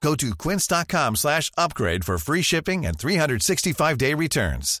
[0.00, 4.78] Go to quince.com slash upgrade for free shipping and 365-day returns.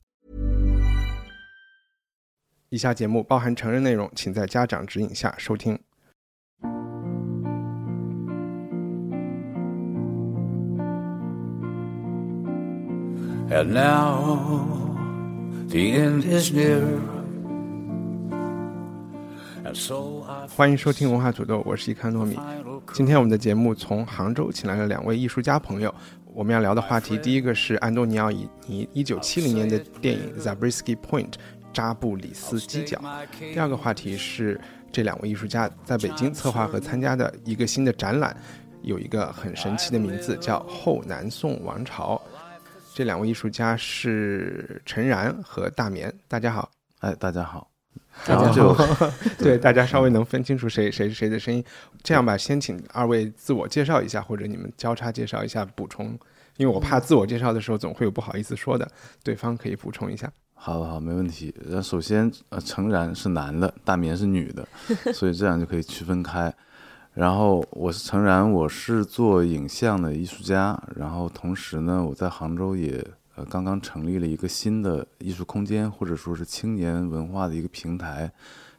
[2.70, 5.78] 以下节目包含成人内容，请在家长指引下收听。
[13.50, 14.96] And now
[15.68, 17.00] the end is near.
[19.64, 22.36] And so I 欢迎收听文化土豆，我是一看糯米。
[22.93, 25.93] 今天我们的节目从杭州请来了两位艺术家朋友，
[26.25, 31.31] 我们要聊的话题，第一个是安东尼奥以尼一九七零年的电影《Zabriskie Point》
[31.71, 32.99] 扎布里斯犄角，
[33.39, 34.59] 第二个话题是
[34.91, 38.35] 这两位艺术家在北京策划和参加的一个新的展览，
[38.81, 42.19] 有一个很神奇的名字叫“后南宋王朝”。
[42.95, 46.71] 这两位艺术家是陈然和大棉，大家好。
[46.99, 47.69] 哎，大家好。
[48.25, 48.75] 大家然后就，
[49.43, 51.63] 对大家稍微能分清楚谁谁是谁的声音。
[52.03, 56.17] 这样吧，先请二位自我介绍一下，或者你们交叉介绍一下，补充，
[56.57, 58.89] 因为我怕自我介绍的时候总会有不好意思说的，
[59.23, 60.31] 对方可以补充一下。
[60.53, 61.53] 好好，没问题。
[61.69, 64.67] 那首先，呃，诚然是男的，大棉是女的，
[65.13, 66.51] 所以这样就可以区分开。
[67.13, 73.03] 然后我是诚然，我是做影像的艺术家，然后同时呢，我在杭州也
[73.37, 78.31] 呃刚刚成立了一个新的艺术空间，或者说是青年文化的一个平台，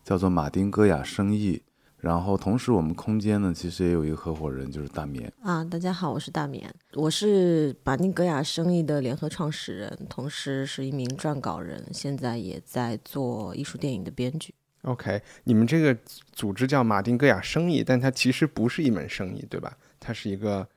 [0.03, 1.63] 叫做马丁戈雅生意。
[1.99, 5.33] 然后同时，我们空间呢，其实也有一个合伙人，就是大棉。
[5.43, 14.53] 啊，大家好，我是大棉，我是马丁格雅生意的联合创始人，同时是一名撰稿人，现在也在做艺术电影的编剧。
[14.83, 15.97] OK，你们这个
[16.33, 19.77] 组织叫马丁戈雅生意，但它其实不是一门生意，对吧？
[20.01, 20.69] 它是一个，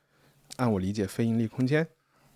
[0.56, 1.86] 按我理解，非盈利空间。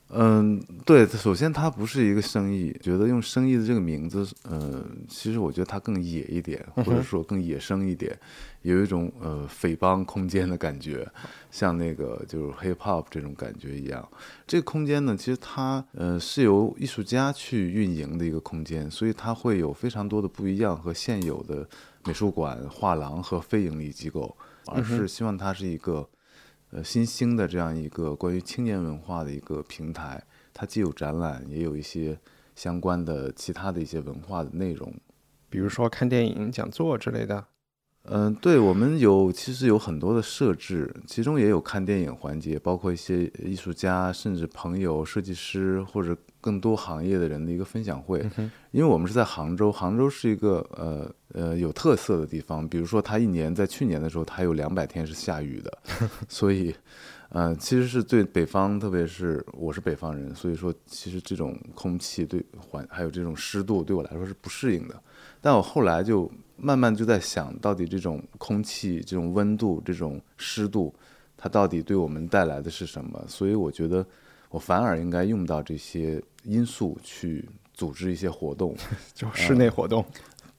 [0.08, 8.16] 嗯，对，首先它不是一个生意，觉得用生意的这个名字，呃，其实我觉得它更野一点，或者说更野生一点，
[8.62, 11.04] 有一种呃匪帮空间的感觉，
[11.50, 14.08] 像那个就是 hip hop 这种感觉一样。
[14.46, 21.68] 这个空间呢，其实它呃是由艺术家去运营的一个空间，所以它会有非常多的不一样和现有的
[22.04, 26.08] 美术馆、画廊和非盈利机构，而是希望它是一个。
[26.76, 30.22] 呃新兴的这样一个关于青年文化的一个平台，
[30.52, 32.18] 它既有展览，也有一些
[32.54, 34.92] 相关的其他的一些文化的内容。
[35.48, 37.46] 比如说看电影、讲座之类的。
[38.02, 46.14] 嗯，对我们有其实有很多的设置，其中也有看电影环节，包括一些艺术家、甚至朋友、设计师或者
[46.46, 48.20] 更多行业的人的一个分享会。
[48.70, 55.78] 因为我们是在杭州，杭州是一个呃呃有特色的地方，比如说它一年在去年的时候，它有两百天是下雨的，
[56.28, 56.72] 所以。
[57.30, 64.94] 呃，其实是对北方，特别是我是北方人，所以说其实这种空气对环还有这种湿度对我来说是不适应的。
[65.40, 70.94] 但我后来就慢慢就在想，到底这种空气、这种温度、这种湿度，
[71.36, 73.20] 它到底对我们带来的是什么？
[73.26, 74.06] 所以我觉得，
[74.50, 78.74] 我反而应该用到这些因素去组织一些活动。
[79.14, 80.04] 就室内活动，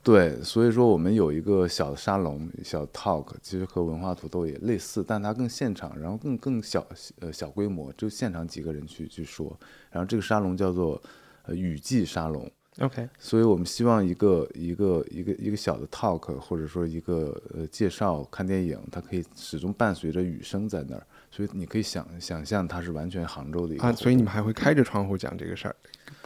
[0.03, 6.85] 对，所以说我们有一个小的沙龙，小 talk，其实和文化土豆也类似，但它更现场，然后更更小
[7.19, 9.57] 呃小规模，就现场几个人去去说。
[9.91, 11.01] 然后这个沙龙叫做
[11.43, 12.49] 呃雨季沙龙
[12.79, 21.05] ，OK，所以我们希望一个一个一个一个小的 talk，或者说一个呃介绍看电影，它可以始终伴随着雨声在那儿，
[21.37, 25.75] 所以你可以想想象它是完全杭州的一个啊，所以你们还会开着窗户讲这个事儿，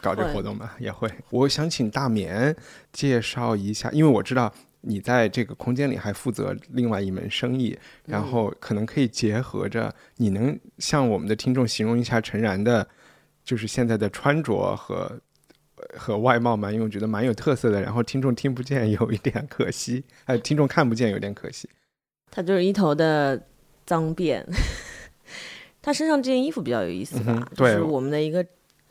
[0.02, 0.72] 搞这个活动吗？
[0.80, 1.12] 也会。
[1.30, 2.56] 我想请大棉
[2.94, 4.50] 介绍一下，因为我知道
[4.80, 12.88] 你在这个空间里还负责另外一门生意，然后可能可以结合着，你能向我们的听众形容一下陈然的，
[13.44, 15.20] 就是现在的穿着和。
[15.98, 21.68] 和外貌嘛，因为我觉得蛮有特色的，然后听众听不见有一点可惜，哎，听众看不见有点可惜。
[22.30, 23.42] 他就是一头的
[23.84, 24.46] 脏辫，
[25.82, 27.34] 他身上这件衣服比较有意思吧？
[27.36, 28.46] 嗯对就是我们的一个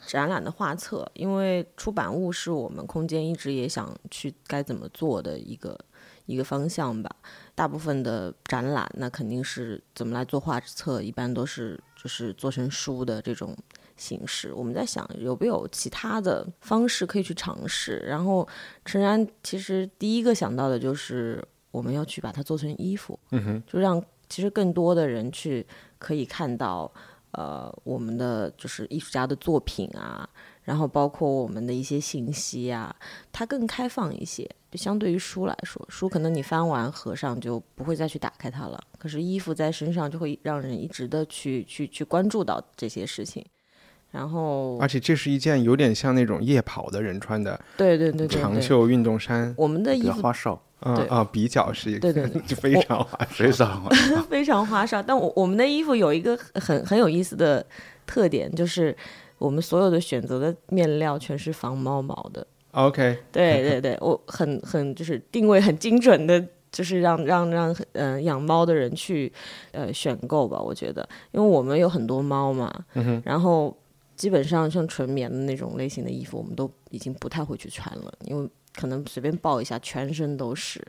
[0.06, 5.78] 展览的画册，因为出版物是我们空间一直也想去该怎么做的一个
[6.26, 7.10] 一个方向吧。
[7.54, 13.54] 大部分的展览，那肯定是怎么来做画册，一般都是就是做成书的这种
[13.98, 14.52] 形式。
[14.54, 18.02] 我们在想有没有其他的方式可以去尝试。
[18.06, 18.48] 然后
[18.87, 25.66] 陈然其实第一个想到的就是我们要去把它做成衣服，嗯哼，就让其实更多的人去
[26.00, 26.91] 可以看到，
[27.31, 30.29] 呃，我们的就是艺术家的作品啊，
[30.64, 32.93] 然后包括我们的一些信息啊，
[33.31, 34.50] 它更开放一些。
[34.70, 38.81] 就相对于书来说，书可能你翻完合上就不会再去打开它了。
[38.99, 43.44] 可是衣服在身上就会让人一直的去去去关注到这些事情。
[44.12, 53.34] 然后，而且这是一件有点像那种夜跑的人穿的对对对对对，长袖运动衫，我们的比衣花哨，对啊啊，比较是一个，对对对 就非常花哨。
[53.34, 54.22] 非常花哨。
[54.22, 55.02] 非常花哨。
[55.02, 57.64] 但我我们的衣服有一个很很有意思的
[58.06, 58.96] 特点，就是
[59.38, 62.46] 我们所有的选择的面料全是防猫毛的。
[62.72, 69.32] OK， 对对对，我很很就是定位很精准的，就是让让让嗯、呃、养猫的人去
[69.72, 70.60] 呃选购吧。
[70.60, 73.76] 我觉得，因为我们有很多猫嘛，嗯然后
[74.16, 80.81] 基本上像纯棉的那种类型的衣服，我们都已经不太会去穿了，因为可能随便抱一下，全身都是。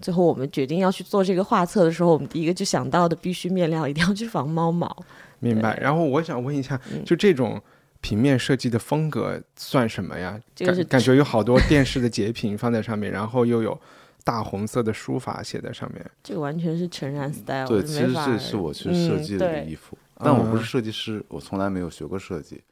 [0.00, 5.04] 最后我们决定要去做这个画册的时候，我们第一个就想到的必须面料一定要去防猫毛。
[5.38, 5.78] 明白。
[5.78, 7.60] 然后我想问一下，嗯就这种
[8.00, 10.40] 平面设计的风格算什么呀？
[10.54, 13.78] 这个是感感觉有好多电视的截屏放在上面，然后又有
[14.24, 16.02] 大红色的书法写在上面。
[16.22, 22.62] 这个完全是全然 style，对，其实这是我去设计的一个嗯衣服，但我不是嗯设计师，我从来没有学过设计。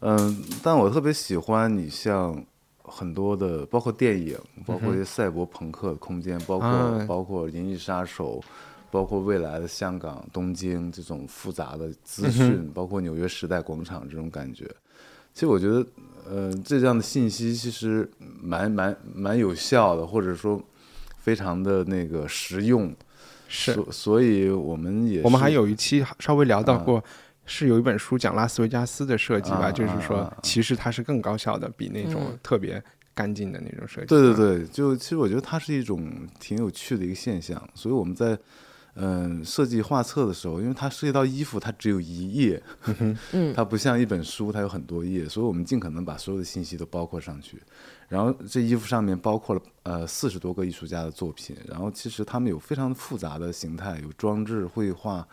[0.00, 2.44] 嗯，但我特别喜欢你像
[2.88, 4.36] 很多的，包括电影，
[4.66, 7.04] 包括一些赛博朋克的空间，包括、啊。
[7.06, 8.40] 包括《银翼杀手》，
[8.90, 14.64] 包括未来的香港、东京这种复杂的资讯，包括纽约时代广场这种感觉。
[15.32, 15.86] 其实我觉得，
[16.28, 18.10] 呃，这样的信息其实
[18.42, 20.60] 蛮蛮蛮有效的，或者说
[21.18, 22.92] 非常的那个实用。
[23.46, 23.72] 是。
[23.72, 26.78] 所所以我们也我们还有一期稍微聊到啊。
[26.78, 27.04] 过，
[27.48, 32.80] 是有一本书讲拉斯维加斯的设计吧，啊就是说其实它是更高效的，比那种嗯特别
[33.14, 34.06] 干净的那种设计。
[34.06, 36.08] 对对对，就其实我觉得它是一种
[36.38, 38.38] 挺有趣的一个现象，所以我们在
[38.94, 42.62] 嗯设计画册的时候，因为它涉及到衣服，它只有一页，
[43.32, 47.60] 嗯 它不像一本书，它有很多页，所以我们尽可能把所有的信息都包括上去。
[48.08, 55.26] 然后这衣服上面包括了呃四十多个艺术家的作品，然后其实他们有非常复杂的形态，有装置、绘画，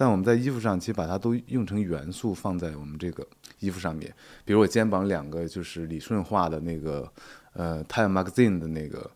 [0.00, 3.26] 但我们在衣服上其实把它都用成元素放在我们这个
[3.58, 4.10] 衣服上面。
[4.46, 7.06] 比如我肩膀两个就是李顺画的那个
[7.52, 9.10] 呃《Time Magazine》的那个。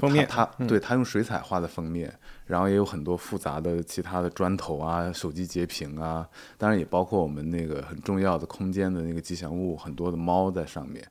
[0.00, 2.10] 封面他他对他用水彩画的封面，
[2.46, 6.26] 然后也有很多复杂的其他的砖头啊、手机截屏啊，
[6.56, 11.06] 当然也包括我们那个很重要的空间的那个吉祥物，很多的猫在上面，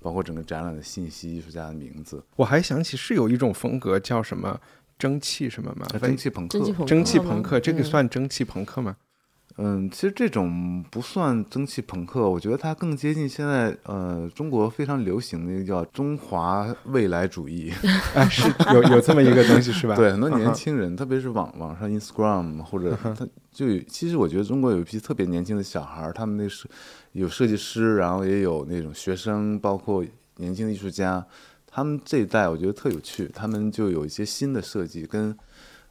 [0.00, 4.60] 包括整个展览的信息、艺术家的名字，我还想起是有一种风格叫什么
[5.00, 5.86] 蒸汽什么吗？
[5.94, 7.18] 呃蒸汽朋克蒸汽。
[7.18, 8.96] 朋克这个嗯算蒸汽朋克吗？
[9.56, 17.70] 嗯，其实这种不算蒸汽朋克，我觉得它更接近现在呃中国非常流行的一个叫中华未来主义。
[18.14, 19.96] 哎， 是有有这么一个东西是吧？
[19.96, 26.66] 对，很多年轻人，特别是网网上 Instagram 或者他就有，其实我觉得中国有一批特别年轻的小孩儿，他们那是
[27.12, 30.02] 有设计师，然后也有那种学生，包括
[30.36, 31.26] 年轻的艺术家，
[31.70, 35.36] 他们这一代我觉得特有趣，他们就有一些新的设计跟。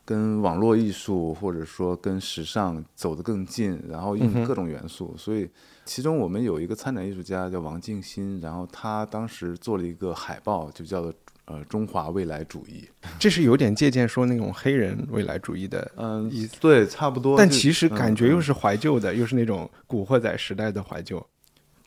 [0.05, 5.47] 跟网络艺术或者说跟时尚走得更近，然后用各种元素，所以
[5.85, 11.13] 其中我们有一个参展艺术家叫王静心，然后他当时做了一个海报，就叫做
[11.45, 12.89] 呃中华未来主义。
[13.19, 16.27] 这是有点借鉴说那种黑人未来主义的，嗯
[16.59, 17.37] 对，差不多。
[17.37, 21.23] 但其实感觉嗯又是怀旧的，又是那种古惑仔时代的怀旧。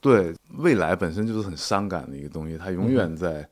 [0.00, 3.48] 对未来本身就是很伤感的一个东西，它永远在，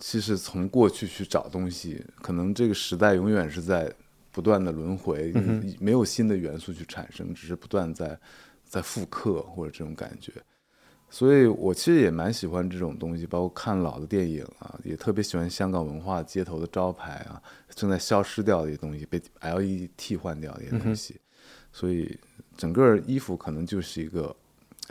[0.00, 3.92] 其实从过去去找东西，可能这个时代永远是在
[4.32, 5.32] 不断的轮回，
[5.78, 8.18] 没有新的元素去产生，只是不断在
[8.64, 10.32] 在复刻或者这种感觉。
[11.12, 17.42] 所以我其实也蛮喜欢这种东西，包括看老的电影啊，也特别喜欢香港文化街头的招牌啊，
[17.74, 21.20] 正在消失掉的一些东西，被 LED 替换掉的一些东西。
[21.72, 22.18] 所以
[22.56, 24.34] 整个衣服可能就是一个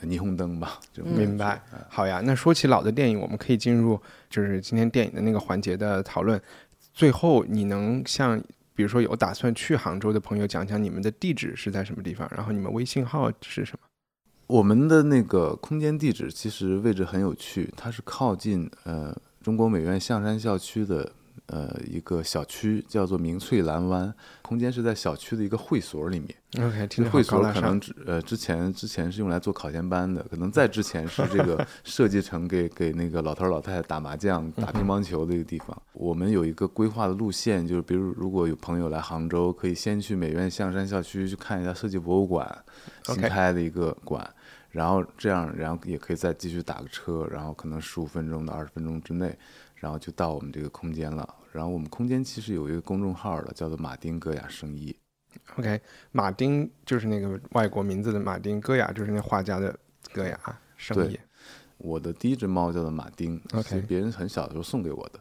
[0.04, 1.62] 霓虹灯吧，这种感觉明白。
[1.90, 6.42] 好呀，那说起老的电影，我们可以进入就是今天电影的那个环节的讨论。
[6.94, 8.42] 最后，你能向
[8.76, 13.80] 比如说有打算去杭州的朋友讲讲你们的地址是在什么地方，然后你们微信号是什么？
[14.48, 21.12] 我们的那个空间地址其实位置很有趣，它是靠近呃中国美院象山校区的
[21.50, 24.14] 呃一个小区，叫做明翠蓝湾。
[24.42, 26.34] 空间是在小区的一个会所里面。
[27.04, 27.22] 着好会。
[27.22, 35.80] 所可能之呃之前之前是用来做考前班的，可能在之前是这个设计成给给那个老头儿老太太打麻将、 打乒乓球的一个地方。
[35.94, 42.64] 我们有一个规划的路线，就是比如如果有朋友来杭州，可以先去美院象山校区去看一下设计博物馆，
[43.04, 44.28] 新开的一个馆。
[44.72, 49.36] 然后这样，然后也可以再继续打个车，然后可能十五分钟到二十分钟之内，
[49.76, 51.28] 然后就到我们这个空间了。
[51.52, 54.96] 然后我们空间其实有一个公众号的，叫做马丁戈雅生意。
[55.58, 55.80] OK，
[56.12, 59.78] 马丁就是那个外国名字的马丁，戈雅就是那画家的
[60.12, 60.40] 戈雅
[60.76, 61.20] 生意。
[61.78, 65.20] 我的第一只猫叫做马丁 OK 是别人很小的时候送给我的。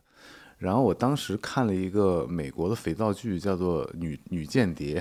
[0.57, 5.01] 然后我当时看了一个美国的肥皂剧，叫做《女女间谍》，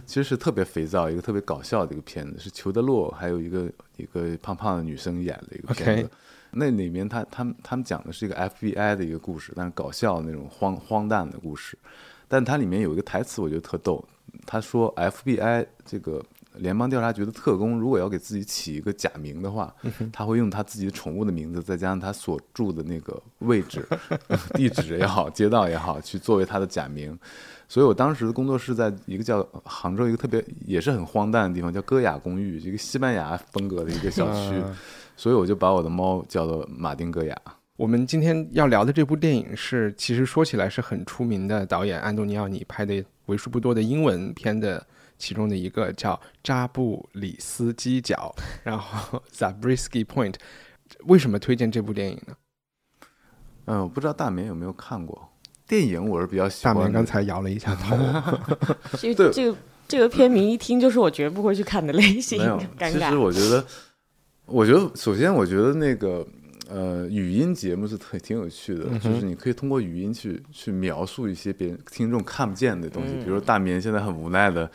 [0.06, 6.10] 其实是特别肥皂，一个特别搞笑的一个片子，是裘德洛还有一个一个胖胖的女生演的一个片子。
[6.54, 11.78] 那里面他他们他们讲的是一个 FBI 的一个故事，但是搞笑的那种荒荒诞的故事。
[12.26, 14.04] 但它里面有一个台词，我觉得特逗。
[14.46, 19.72] 他说 FBI 这个联邦调查局的特工，如果要给自己起一个假名的话，
[20.12, 23.86] 他会用他自己的宠物的名字，再加上他所住的那个位置、
[24.54, 27.16] 地址也好、街道也好，去作为他的假名。
[27.68, 34.60] 所以我当时的工作室在一个叫杭州一个特别也是很荒诞的地方，叫歌雅公寓，一个西班牙风格的一个小区。
[35.14, 37.36] 啊所以我就把我的猫叫做马丁戈雅。
[37.76, 44.84] 我们今天要聊的这部电影是，其实说起来是很出名的导演安东尼奥尼拍的为数不多的英文片的
[45.18, 50.34] 其中的一个，叫《扎布里斯基角》，然后 Zabriskie Point。
[51.06, 52.34] 为什么推荐这部电影呢？
[53.66, 55.32] 嗯，我不知道大明有没有看过
[55.66, 56.74] 电影，我是比较喜欢。
[56.74, 57.96] 大明刚才摇了一下头。
[58.98, 63.16] 对这个这个这个片名一听就是我绝不会去看的类型没有，，其实。
[63.16, 63.64] 我觉得，
[64.46, 66.26] 我觉得首先我觉得那个
[66.68, 74.70] 呃语音节目是特 挺有趣的，就是你可以通过语音去去描述一些别人听众看不见的东西，比如说大棉现在很无奈的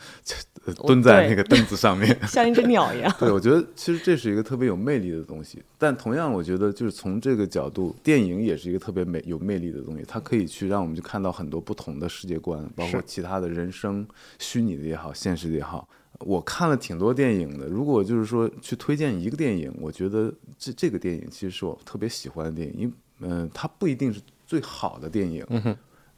[0.86, 2.16] 蹲在那个凳子上面。
[2.26, 3.14] 像一只鸟一样。
[3.18, 14.06] 对，我觉得其实这是一个特别有魅力的东西，但同样，我觉得就是从这个角度，电影也是一个特别美有魅力的东西，它可以去让我们去看到很多不同的世界观，包括其他的人生，
[14.38, 15.88] 虚拟的也好，现实的也好。
[16.20, 25.44] 我看了挺多电影的，如果就是说去推荐一个电影，我觉得这这个电影其实是我特别喜欢的电影，因为嗯、它不一定是最好的电影，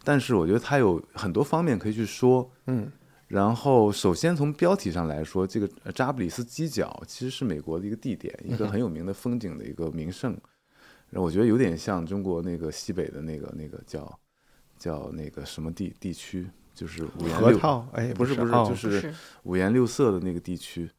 [0.05, 2.91] 但是我觉得它有很多方面可以去说，嗯。
[3.29, 10.37] 然后，首先从标题上来说，这个呃扎布里斯基角其实是美国的一个地点，一个很有名的风景的一个名胜。
[11.09, 14.19] 然后我觉得有点像中国那个西北的那个那个叫
[14.79, 19.15] 叫那个什么地地区，就是五颜六套，哎，不是不是，哦就是是
[19.45, 20.91] 五颜六色的那个地区。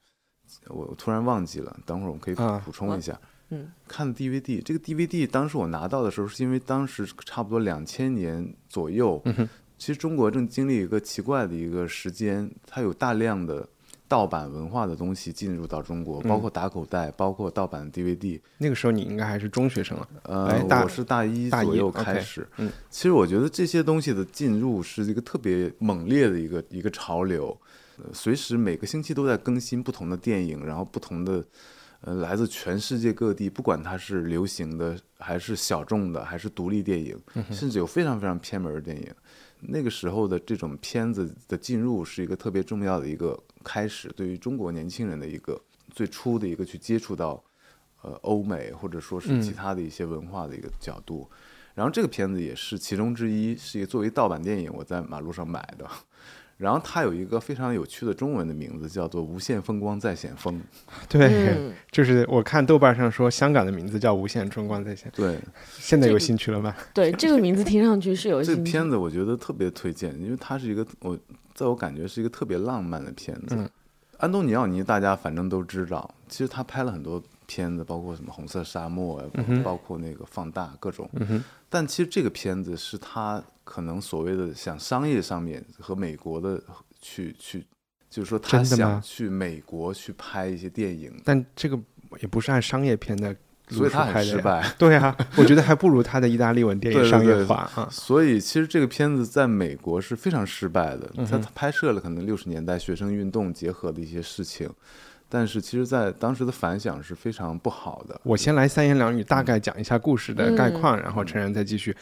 [0.67, 3.19] 我我突然忘记了，等会儿我们可以啊补充一下。
[3.49, 9.21] 嗯，看 DVD，这个 DVD 当时我拿到的时候，是因为当时差不多两千年左右，
[9.77, 13.67] 其实中国正经历一个奇怪的一个时间，它有大量的
[14.13, 18.39] 盗版文化的东西进入到中国，包括打口袋，包括盗版 DVD。
[18.59, 20.07] 那个时候你应该还是中学生了。
[20.25, 22.47] 呃我是大一左右开始。
[22.57, 27.59] 嗯，其实我觉得这些东西的进入是一个特别猛烈的一个一个潮流，
[27.97, 31.43] 呃，随时每个星期都在更新不同的电影，然后不同的。
[32.05, 37.17] 呃，来自全世界各地，不管它是流行的，还是小众的，还是独立电影，
[37.49, 39.07] 甚至有非常非常偏门的电影。
[39.67, 45.59] 那个时候的这种片子的进入是一个特别重要的一个开始，对于中国年轻人的一个
[45.91, 47.43] 最初的一个去接触到
[48.01, 51.29] 呃欧美或者说是其他的一些文化的一个角度。
[51.73, 55.89] 然后这个片子也是其中之一，是一个作为盗版电影我在马路上买的。
[56.63, 60.55] 然后它有一个非常有趣的中文的名字，叫做《无限风光在险峰》。
[61.09, 61.27] 对，
[61.57, 65.37] 嗯 就是我看豆瓣上说香港的名字叫无限春光在线，对，
[65.77, 66.73] 现在有兴趣了吗？
[66.93, 71.19] 对，这个名字听上去是有这个兴趣片子我觉得特别推荐，因为它是一个我
[71.53, 73.55] 在我感觉是一个特别浪漫的片子。
[73.57, 73.69] 嗯
[74.19, 81.09] 安东尼奥尼大家反正都知道，其实他拍了很多片子，包括什么《红色沙漠》啊，包括那个《放大》各种。
[81.73, 86.61] 但其实这个片子是他可能所谓的想商业上面和美国的
[87.01, 87.65] 去去，
[88.11, 91.79] 就是说他想去美国去拍一些电影，但这个
[92.21, 93.35] 也不是按商业片的
[93.69, 94.37] 所以他很失。
[94.37, 94.71] 败。
[94.77, 97.89] 对啊，我觉得还不如他的意大利文电影商业对化啊。
[97.89, 104.69] 所以其实这个片子在美国是非常失败的，他拍摄了可能六十年代学生运动结合的一些事情，
[105.33, 108.21] 但是其实在当时的反响是非常不好的。
[108.21, 111.97] 我先来三言两语大概讲一下故事的概况，然后陈然再继续。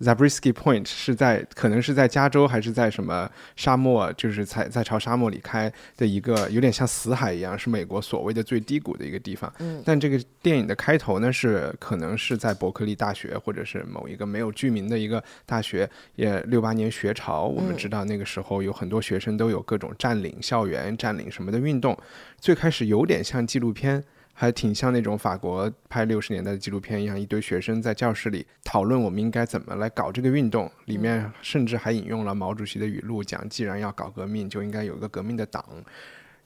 [0.00, 9.52] Zabriskie Point 是在可能是在加州还是在什么沙漠，就是在在朝沙漠里开的一个有点像死海一样，是美国所谓的最低谷的一个地方。
[9.58, 21.94] 嗯但这个电影的开头呢，是可能是在伯克利大学或者是某一个没有居民的一个大学，也六八年学潮，我们知道那个时候有很多学生都有各种占领校园、占领什么的运动，
[22.38, 24.02] 最开始有点像纪录片。
[24.32, 35.64] 还挺像那种法国拍六十年代的纪录片一样，一堆学生在教室里讨论我们应该怎么来搞这个运动，里面甚至还引用了毛主席的语录，讲既然要搞革命，就应该有一个革命的党。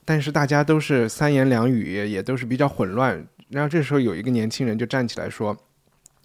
[0.05, 3.26] 但是大家都是三言两语，也都是比较混乱。
[3.49, 5.57] 然后这时候有一个年轻人就站起来说：“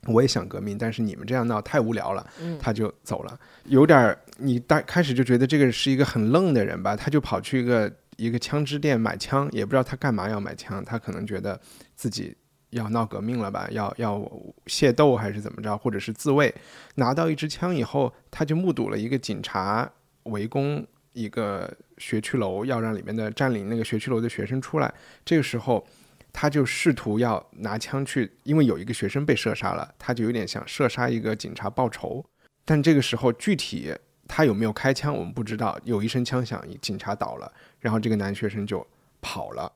[0.08, 2.26] 我也想革命，但是你们这样闹太无聊了。”
[2.60, 7.90] 他就走了，有点儿你大开始就觉得这个是一个很愣的人吧，他就跑去一个
[8.20, 11.60] 一个枪支店买枪，也不知道他干嘛要买枪，他可能觉得
[11.96, 12.36] 自己
[12.72, 14.20] 要闹革命了吧，要要
[14.66, 16.54] 械斗还是怎么着，或者是自卫。
[16.96, 19.90] 拿到一支枪以后，他就目睹了一个警察
[20.24, 24.94] 围攻一个学区楼，要让里面的占领那个学区楼的学生出来。
[25.24, 25.88] 这个时候，
[26.34, 32.24] 他就试图要拿枪去，因为有一个学生被射杀了，他就有点想射杀一个警察报仇。
[32.66, 33.96] 但这个时候具体
[34.30, 35.78] 他有没有开枪，我们不知道。
[35.84, 38.88] 有一声枪响，警察倒了，然后这个男学生就
[39.20, 39.70] 跑了，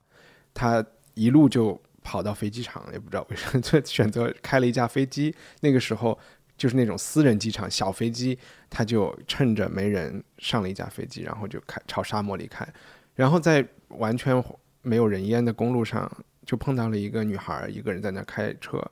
[0.54, 1.78] 他一路就。
[2.06, 5.34] 跑到飞机场也不知道为什么，就选择开了一架飞机。
[5.62, 6.20] 那个时候
[6.58, 8.38] 就是那种私人机场小飞机，
[8.70, 12.68] 他就趁着没人上了一架飞机，然后就开朝沙漠里开。
[13.16, 14.36] 然后在完全
[14.82, 16.12] 没有人烟的公路上，
[16.46, 18.86] 就碰到了一个女孩，一个人在那开车，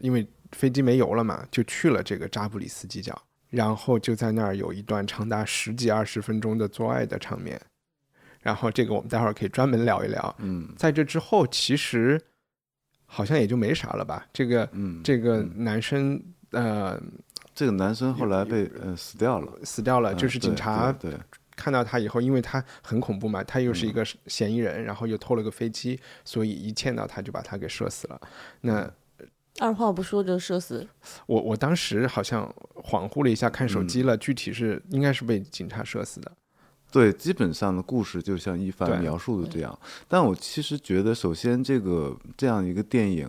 [0.00, 3.16] 因为飞机没油了嘛，就去了这个扎布里斯基角，
[3.50, 7.60] 然后就在那儿有一段长达十几二十分钟的做爱的场面。
[8.40, 10.36] 然后这个我们待会儿可以专门聊一聊。
[10.38, 12.20] 嗯，在这之后，其实。
[13.08, 14.26] 好像也就没啥了吧。
[14.32, 17.00] 这个，嗯，这个男生，呃，
[17.54, 20.12] 这个男生后来被呃死掉了，死掉了。
[20.12, 21.16] 就是警察对
[21.54, 28.20] 看到他以后，因为他很恐怖嘛，他又是一个嫌疑人，然后又偷了个飞机，所以一见到他就把他给射死了。
[28.60, 28.92] 那
[29.58, 30.86] 二话不说就射死。
[31.26, 36.32] 我我当时好像恍惚了一下，看手机了，具体是应该是被警察射死的。
[36.92, 39.78] 对，基本上的故事就像一凡描述的这样。
[40.08, 43.28] 但我其实觉得，首先这个这样一个电影，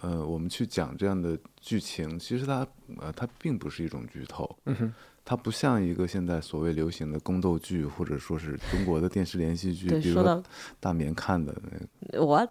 [0.00, 2.66] 呃，我们去讲这样的剧情，其实它
[3.00, 4.94] 呃它并不是一种剧透，嗯哼，
[5.24, 10.42] 它不像一个现在所谓流行的宫斗剧，或者说是中国的电视连续剧，比如说
[10.78, 12.26] 大棉看的那个。
[12.26, 12.50] What？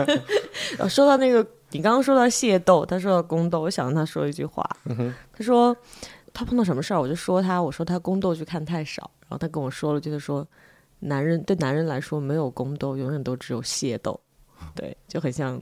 [0.90, 4.68] 说到那个，你刚刚说到械斗，他说到宫斗，我想让他说一句话。
[5.32, 5.76] 他说
[6.32, 9.10] 他碰到什么事儿，我就说他，我说他宫斗剧看太少。
[9.20, 10.46] 然后他跟我说了，就是说，
[11.00, 14.20] 男人对男人来说没有宫斗，永远都只有械斗，
[14.74, 15.60] 对，就很像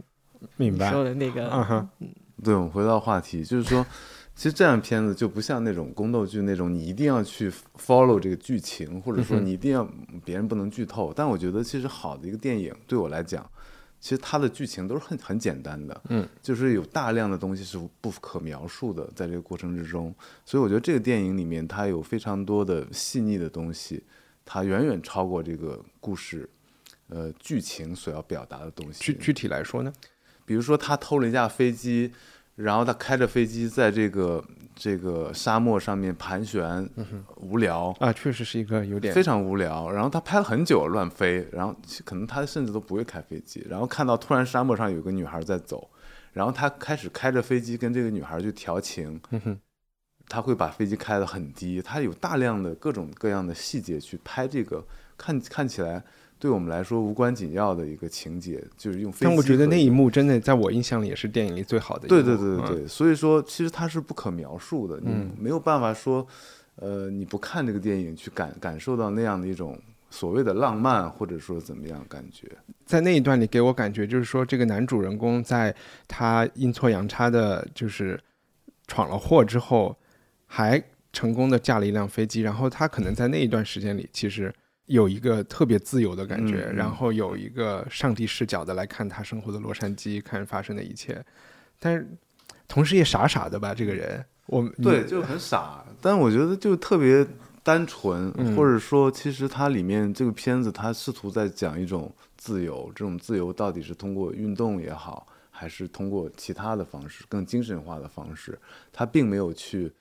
[0.57, 1.49] 明白说的那个。
[1.51, 1.89] 嗯，
[2.43, 3.87] 对，我们回到话题，就是说，
[4.35, 9.89] 其实这样片子就不像那种宫斗剧那种，你一定要去 follow 这个剧情，或者说你一定要
[10.25, 11.13] 别人不能剧透。
[11.15, 13.49] 但我觉得，其实好的一个电影对我来讲。
[14.01, 24.05] 其实它的剧情都是很很简单的，嗯，就是有大量的东西是不可描述的，在这个过程之中，所以我觉得这个电影里面它有非常多的细腻的东西，
[24.45, 26.47] 它远远超过这个故事，
[27.09, 29.03] 呃，剧情所要表达的东西。
[29.03, 29.91] 具具体来说呢，
[30.45, 32.13] 比如说他偷了一架飞机。
[32.55, 34.45] 然后他开着飞机在这个
[34.77, 36.89] 这个沙漠上面盘旋，
[37.37, 39.91] 无聊啊，确实是一个有点非常无聊。
[39.91, 43.67] 然后他拍了很久乱飞，然后可能他甚至都不会开飞机。
[43.69, 45.91] 然后看到突然沙漠上有个女孩在走，
[46.33, 49.21] 然后他开始开着飞机跟这个女孩去调情，
[50.29, 54.87] 他会把飞机开得很低，他有大量的各种各样的细节去拍这个，
[55.17, 56.03] 看看起来。
[56.45, 59.11] 对我们来说无关紧要的一个情节，就是用。
[59.19, 62.07] 但我觉得那一幕真的在我印象里也是电影里最好的。
[62.07, 66.27] 对对对对对，所以说其实它是不可描述的，你没有办法说，
[66.77, 69.81] 呃，你不看这个电影去感感受到那样的一种
[70.11, 72.47] 所谓的浪漫，或者说怎么样感觉。
[72.85, 75.75] 在那一段里给我感觉就是说，这个男主人公在
[76.07, 78.21] 他阴错阳差的，就是
[78.87, 79.97] 闯了祸之后，
[80.45, 80.79] 还
[81.11, 84.55] 成功的驾了一辆飞机，然后他可能在那一段时间里其实。
[84.87, 91.25] 有一个特别自由的感觉，然后有一个上帝视角的来看他生活的洛杉矶，看发生的一切，
[91.79, 92.07] 但是
[92.69, 97.27] 同时也傻傻的吧，这个人，我对就很傻，但我觉得就特别
[97.63, 108.59] 单纯，或者说其实它里面这个片子它试图在讲一种自由，这种自由到底是通过运动也好，还是通过其他的方式更精神化的方式，
[108.93, 109.93] 它并没有去。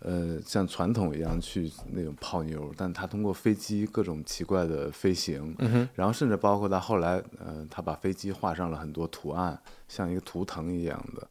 [0.00, 5.54] 呃，像传统一样去那种泡妞，但他通过飞机各种奇怪的飞行，
[5.94, 11.28] 然后甚至包括他后来，呃，他把飞机画上了很多图案，像一个图腾一样的。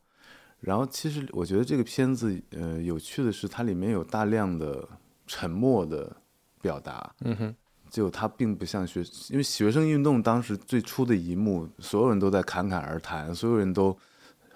[0.59, 4.87] 然后其实我觉得这个片子，呃，有趣的是它里面有大量的
[5.25, 6.15] 沉默的
[6.61, 7.55] 表达，嗯哼，
[7.89, 13.97] 就它并不像学，因为学生运动当时最初的一幕，所有人都在侃侃而谈，所有人都。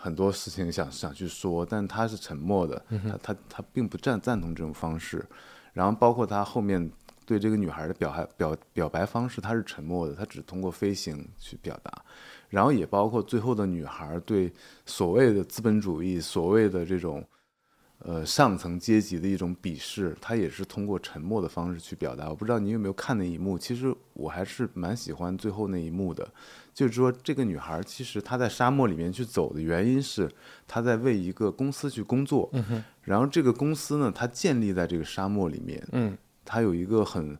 [0.03, 2.85] 很多事情想想去说，但他是沉默的，
[3.21, 5.25] 他他他并不赞赞同这种方式，
[5.71, 6.91] 然后包括他后面
[7.25, 12.03] 对这个女孩的表还表表白方式，他是沉默的，他只通过飞行去表达，
[12.49, 14.51] 然后也包括最后的女孩对
[14.85, 17.23] 所谓的资本主义，所谓的这种。
[18.05, 22.27] 呃，上层阶级的一种鄙视，他也是通过沉默的方式去表达。
[22.27, 26.29] 我不知道你有没有看那一幕，其实我还是蛮喜欢最后那一幕的。
[26.73, 30.29] 就是说，这个女孩其实她在沙漠里面去走的原因是
[30.67, 32.51] 她在为一个公司去工作，
[33.03, 37.37] 然后这个公司呢，它建立在这个沙漠里面，嗯，它有一个很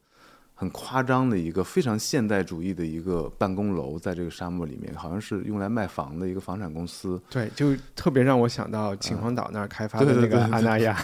[0.54, 7.20] 很夸张的一个非常现代主义的一个办公楼，在这个沙漠里面，好像是用来卖房的一个房产公司。
[7.30, 10.98] 对，就特别让我想到秦皇岛那儿开发的那个阿那亚。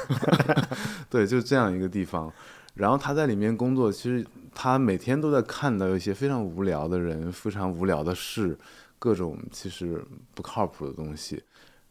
[1.10, 2.32] 对，就是这样一个地方。
[2.80, 8.58] 然后他在里面工作，其实他每天都在看到一些非常无聊的人、非常无聊的事，
[8.98, 10.02] 各种其实
[10.34, 11.44] 不靠谱的东西，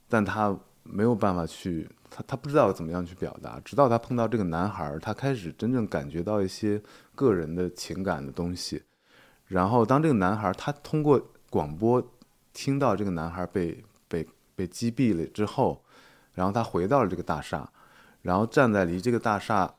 [0.09, 3.61] 但他没有办法去，他他不知道怎么样去表达。
[3.61, 6.83] 直到他碰到这个男孩，他开始真正感觉到一些
[7.14, 8.83] 个人的情感的东西。
[9.44, 11.20] 然后当这个男孩他通过
[11.51, 12.03] 广播
[12.55, 15.85] 听到这个男孩被被被击毙了之后，
[16.33, 17.70] 然后他回到了这个大厦，
[18.22, 19.74] 然后站在离这个大厦，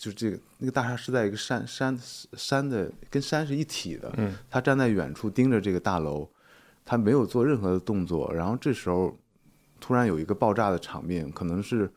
[0.00, 1.94] 就这个那个大厦是在一个山山
[2.32, 6.26] 山的跟山是一体的，嗯，他站在远处盯着这个大楼，
[6.86, 9.14] 他没有做任何的动作，然后这时候
[9.78, 11.92] 突然有一个爆炸的场面，可能是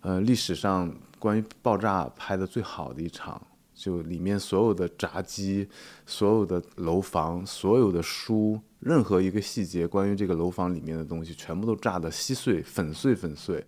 [0.00, 3.40] 呃历史上关于爆炸拍的最好的一场。
[3.74, 5.68] 就里面所有的闸机、
[6.06, 13.62] 所有的楼房、所有的书，任何一个细节关于这个楼房里面的东西，全部都炸得稀碎、粉碎、粉碎，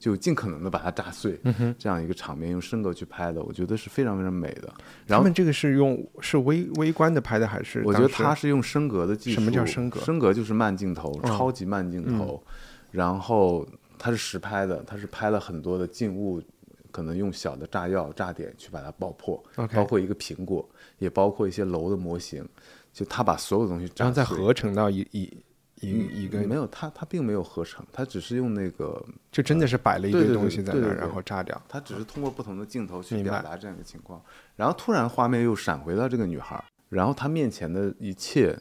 [0.00, 1.38] 就尽可能的把它炸碎。
[1.78, 4.74] 这样一个场面用升格去拍的，我觉得是非常非常美的。
[5.06, 7.82] 然后他们这个是用是微微观的拍的还是？
[7.84, 9.38] 我觉得它是用升格的技术。
[9.38, 12.42] 什么叫升格升格就是慢镜头，嗯超级慢镜头。
[12.90, 13.64] 然后
[13.98, 16.42] 它是实拍的，它是拍了很多的静物，
[16.90, 19.40] 可能用小的炸药、炸点去把它爆破
[19.72, 22.44] 包括一个苹果，也包括一些楼的模型。
[22.92, 25.32] 就它把所有东西炸然后再合成到一一
[25.80, 31.60] 一一个，没有，他他并没有合成，他只是用那个，就真的是摆了一堆东西在那儿，然后炸掉。
[31.68, 34.22] 他只是通过不同的镜头去表达这样一个情况。
[34.56, 38.58] 然后突然画面又闪回到这个女孩儿，然后她面前的一切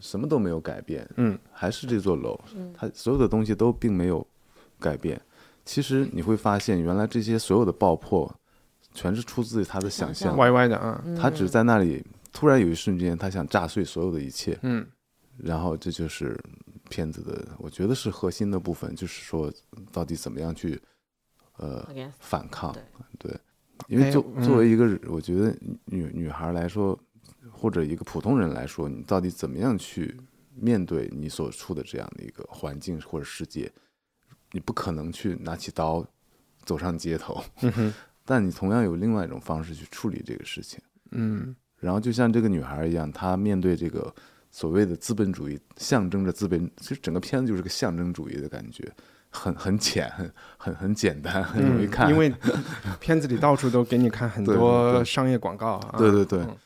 [0.00, 2.38] 什么都没有改变，嗯，还是这座楼，
[2.72, 4.24] 它所有的东西都并没有
[4.78, 5.20] 改变。
[5.64, 8.32] 其实你会发现，原来这些所有的爆破，
[8.92, 10.36] 全是出自于他的想象。
[10.36, 14.86] 歪歪的啊，他只在那里，突然有一瞬间，他想炸碎所有的一切，嗯，
[15.36, 16.38] 然后这就是
[16.88, 19.52] 片子的，我觉得是核心的部分，就是说
[19.92, 20.80] 到底怎么样去，
[21.56, 22.82] 呃，Against 反抗对，
[23.18, 23.40] 对，
[23.88, 26.98] 因为哎作嗯作为一个，我觉得女女孩来说，
[27.50, 30.16] 或者一个普通人来说，你到底怎么样去
[30.54, 33.70] 面对你所处的这样的一个环境或者世界？
[34.52, 36.06] 你不可能去拿起刀
[36.64, 37.42] 走上街头，
[38.24, 40.80] 但你同样有另外一种方式去处理这个事情。
[41.10, 44.14] 嗯然后就像这个女孩一样，她面对这个
[44.54, 48.88] 所谓的资本主义，象征着资本，其实整个片子就是个象征主义的感觉，
[49.28, 52.06] 很很浅，很很很简单，很容易看。
[52.06, 52.32] 嗯因为
[53.00, 55.96] 片子里到处都给你看很多商业广告啊。
[55.98, 56.56] 对对对嗯，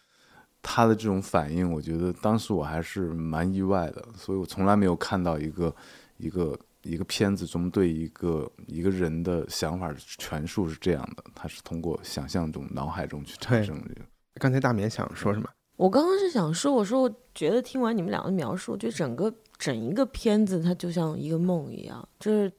[0.61, 5.75] 她的这种反应，我觉得当时我还是蛮意外的，所以我从来没有看到一个
[6.19, 14.03] 一个一个片子中对一个一个人的想法的阐述是这样的，他是通过想象中、脑海中去产生的这个。
[14.35, 15.49] 刚才大勉想说什么？
[15.79, 22.53] 我刚刚是想说，我说我觉得听完你们俩的描述，我觉得整个整一个片子它就像一个梦一样，就是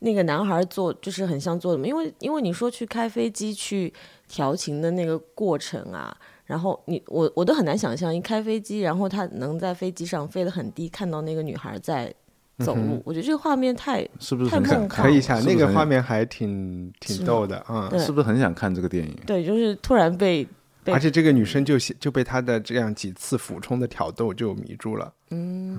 [0.00, 3.92] 那个男孩做就是很像做的梦，因为因为你说去开飞机去
[4.28, 6.14] 调情的那个过程啊，
[6.46, 12.12] 然后你我我都很难想象一开飞机，然后他能在飞机上飞得很低，看到那个女孩在
[12.58, 14.80] 走路，我觉得这个画面太是不是太很想看？
[14.80, 17.88] 梦幻可以一下，那个画面还挺挺逗的啊。
[17.98, 19.16] 是不是很想看这个电影？
[19.24, 20.48] 对，就是突然被被
[20.86, 25.12] 而且这个女生就就被他的这样几次俯冲的挑逗就迷住了。
[25.30, 25.78] 嗯。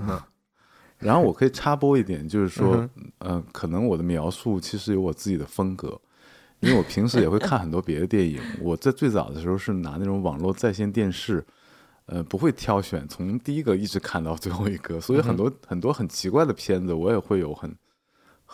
[0.98, 6.00] 然后我可以插播一点，就是说嗯，呃，可能我的描述其实有我自己的风格，
[6.62, 8.39] 因为我平时也会看很多别的电影。
[8.62, 11.46] 我在最早的时候是拿那种网络在线电视，
[12.06, 17.76] 呃，不会挑选，从第一个一直看到最后一个，所以很多、很多很奇怪的片子，我也会有很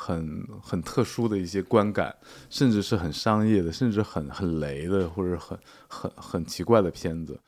[0.02, 2.16] 很很特殊的一些观感，
[2.50, 7.40] 甚至是很商业的，甚至很很雷的，或者很很很奇怪的片子。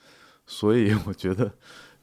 [0.46, 1.52] 所以我觉得，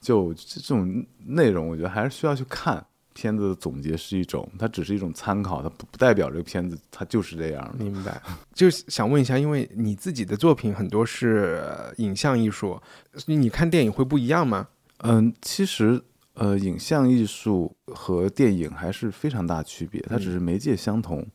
[0.00, 2.84] 就这种内容，我觉得还是需要去看。
[3.12, 7.84] 片子的总结是一种，它只是一种参考，它不不代表这个片子它就是这样的。
[7.84, 8.22] 明白，
[8.54, 12.80] 就是想问一下，因为你自己的作品很多是呃影像艺术，
[13.26, 14.68] 你看电影会不一样吗？
[14.98, 16.00] 嗯，其实
[16.34, 21.26] 呃，影像艺术和电影还是非常大区别，它只是媒介相同，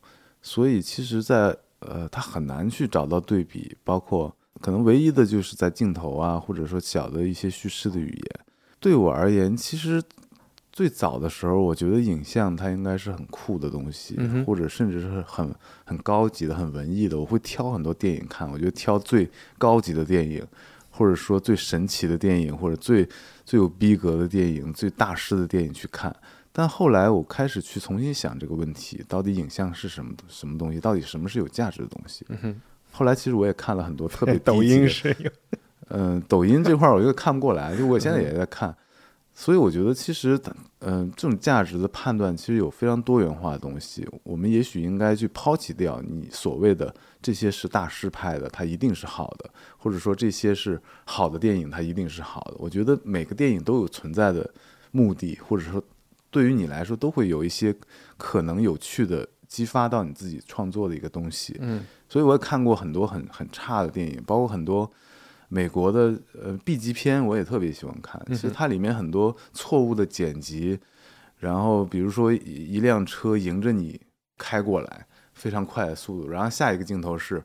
[0.42, 8.40] 所以其实在，呃，它很难去找到对比，包括可能唯一的就是在镜头啊，或者说小的一些叙事的语言。
[8.80, 10.02] 对我而言，其实
[10.72, 15.54] 最早的时候，我觉得影像它应该是很酷的东西，嗯或者甚至是很
[15.84, 17.18] 很高级的、很文艺的。
[17.18, 20.46] 我会挑很多电影看，我觉得挑最高级的电影，
[20.96, 23.06] 或者说最神奇的电影，或者最
[23.44, 26.14] 最有逼格的电影、最大师的电影去看。
[26.52, 30.80] 但后来我开始去重新想这个问题：到底影像是什么什么东西？
[30.80, 32.24] 到底什么是有价值的东西？
[32.28, 32.58] 嗯，
[32.90, 35.30] 后来其实我也看了很多特别 抖音是有，
[35.88, 38.74] 嗯、抖音这块儿我又看不过来，就我现在也在看，
[39.38, 40.40] 所以我觉得其实，
[40.78, 52.54] 嗯、这种价值的判断其实有非常多元化的东西，我们也许应该去抛弃掉你所谓的这些是大师拍的，它一定是好的，或者说这些是好的电影，它一定是好的。
[52.58, 54.50] 我觉得每个电影都有存在的
[54.90, 55.84] 目的，或者说
[56.30, 57.76] 对于你来说都会有一些
[58.16, 61.54] 可能有趣的激发到你自己创作的一个东西。
[61.60, 64.90] 嗯，所以我也看过很多很很差的电影，包括很多
[65.48, 68.20] 美国的呃 B 级片，我也特别喜欢看。
[68.28, 70.78] 其实它里面很多错误的剪辑，
[71.38, 74.00] 然后比如说一一辆车迎着你
[74.36, 77.42] 开过来，非常快的速度，然后下一个镜头是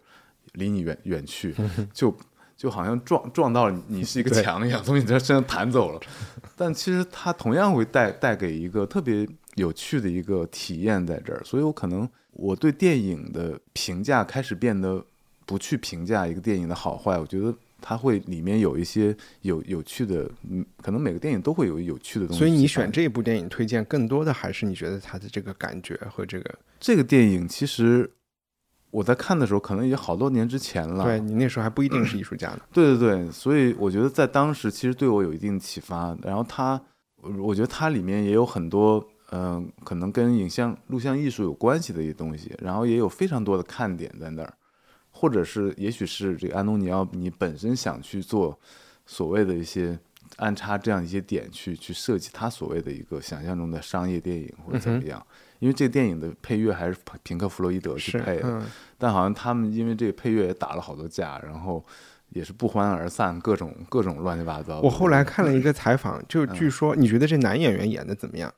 [0.54, 1.56] 离你远远去，
[1.94, 2.16] 就
[2.58, 6.00] 就好像撞撞到你你是一个墙一样，从你这身上弹走了。
[6.58, 15.04] 但其实它同样会带带给一个特别有趣的一个体验在这儿，所以我可能我对电影的评价开始变得
[15.46, 22.40] 不去评价一个电影的好坏，我觉得它会里面有一些有有趣的，嗯，可能每个电影都会有有趣的东西。
[22.40, 28.10] 所以你选这部电影推荐更多的还是你觉得它的这个感觉和这个，这个电影，其实
[28.92, 31.04] 我在看的时候，可能也好多年之前了。
[31.04, 32.60] 对你那时候还不一定是艺术家呢。
[32.72, 36.16] 对对对，所以我觉得在当时其实对我有一定启发。
[36.22, 36.82] 然后它，
[37.16, 44.54] 我我觉得它里面也有很多，嗯、可能跟影像、录像艺术有关系的一些东西，然后也有非常多的看点在那儿，
[45.22, 48.60] 或者是也许是这个安东尼奥你本身想去做
[49.06, 50.00] 所谓的一些
[50.38, 55.24] 安插这样一些点去去设计他所谓的一个想象中的商业电影或者怎么样。
[55.60, 58.66] 因为这个电影的配乐还是平克·弗洛伊德去，配的，嗯，
[58.98, 61.86] 但好像他们因为这个配乐也打了好多架，然后
[62.30, 64.82] 也是不欢而散，各种各种乱七八糟的。
[64.82, 68.52] 我后来看了一个采访，就据说你觉得这男演员演的怎么样？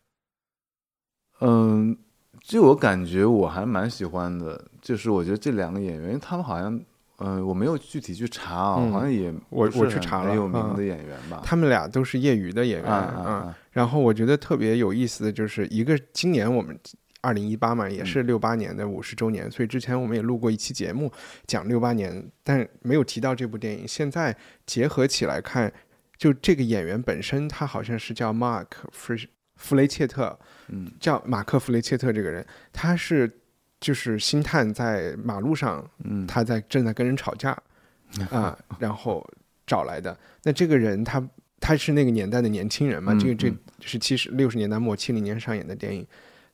[1.41, 1.97] 嗯，
[2.43, 6.79] 就我感觉我还蛮喜欢的，就是我觉得这两个演员，他们好像，
[7.17, 11.41] 嗯、我没有具体去查啊，嗯好像也我我去查了很有名嗯的演员吧。
[11.43, 16.77] 他们俩都是业余的演员啊啊啊然后我觉得特别有意思的就是一个今年我们。
[17.25, 21.10] 二零一八嘛，也是六八年的五十周年，所以之前我们也录过一期节目
[21.47, 23.88] 讲六八年，但是没有提到这部电影。
[23.88, 25.71] 现在结合起来看，
[26.17, 29.13] 就这个演员本身，他好像是叫 Mark 弗
[29.55, 30.37] 弗雷切特，
[30.69, 33.31] 嗯叫马克·弗雷切特这个人，他是
[33.79, 37.51] 就是星探在马路上，嗯，他在正在跟人吵架
[38.29, 39.25] 啊，然后
[39.65, 40.17] 找来的。
[40.43, 41.25] 那这个人他
[41.59, 46.05] 他是那个年代的年轻人嘛，嗯这个这嗯是七十六十年代末七零年上演的电影。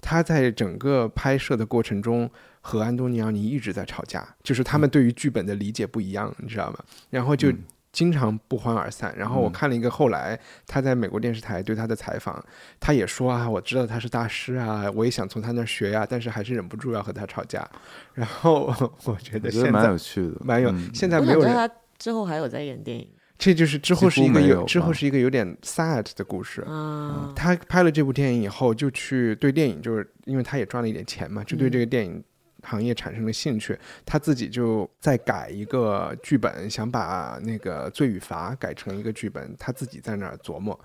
[0.02, 2.30] 他在整个拍摄的过程中
[2.62, 6.80] 和安东尼奥尼一直在吵架，就是他们对于剧本的理解不一样，你知道吗？
[7.10, 9.14] 然后就嗯经常不欢而散。
[9.18, 12.44] 然后我嗯看了一个后来他在美国电视台对他的采访，
[12.80, 17.68] 他也说啊，我知道他是大师啊，我也想从他那儿学呀、但是还是忍不住要和他吵架。
[18.14, 18.74] 然后
[19.06, 26.62] 我觉得现在有趣的，蛮有，嗯现在没有他之后还有在演电影这就是之后是一个有之后是一个有点 sad 的故事。
[26.64, 27.32] 啊。
[27.34, 32.22] 他拍了这部电影以后，就去对电影，就是因为他也赚了一点钱嘛，就对嗯这个电影
[32.64, 33.78] 行业产生了兴趣。
[34.06, 40.80] 他自己就在改一个剧本，想把那个《罪与罚》改成一个剧本，他自己在那儿琢磨。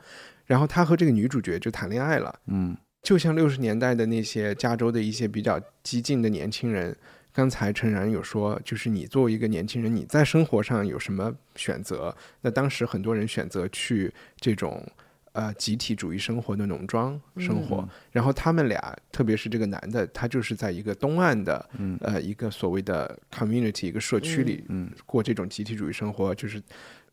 [0.47, 6.97] 然后他和这个女主角就谈恋爱了，嗯就像六十年代的那些加州的一些比较激进的年轻人。
[7.33, 12.17] 刚才陈然有说，就是你作为一个年轻人，你在生活上有什么选择？
[12.43, 14.87] 那当时很多人选择去这种
[15.35, 18.81] 呃集体主义生活的农庄生活，嗯然后他们俩，
[19.13, 21.99] 特别是这个男的，他就是在一个东岸的嗯。
[22.01, 24.91] 呃一个所谓的 community 一个社区里嗯。
[25.05, 26.63] 过这种集体主义生活，就是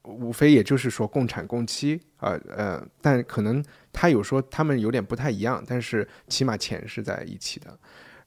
[0.04, 7.78] 无非也就是说共产共妻啊呃但可能他有说他们有点不太一样，但是起码钱是在一起的。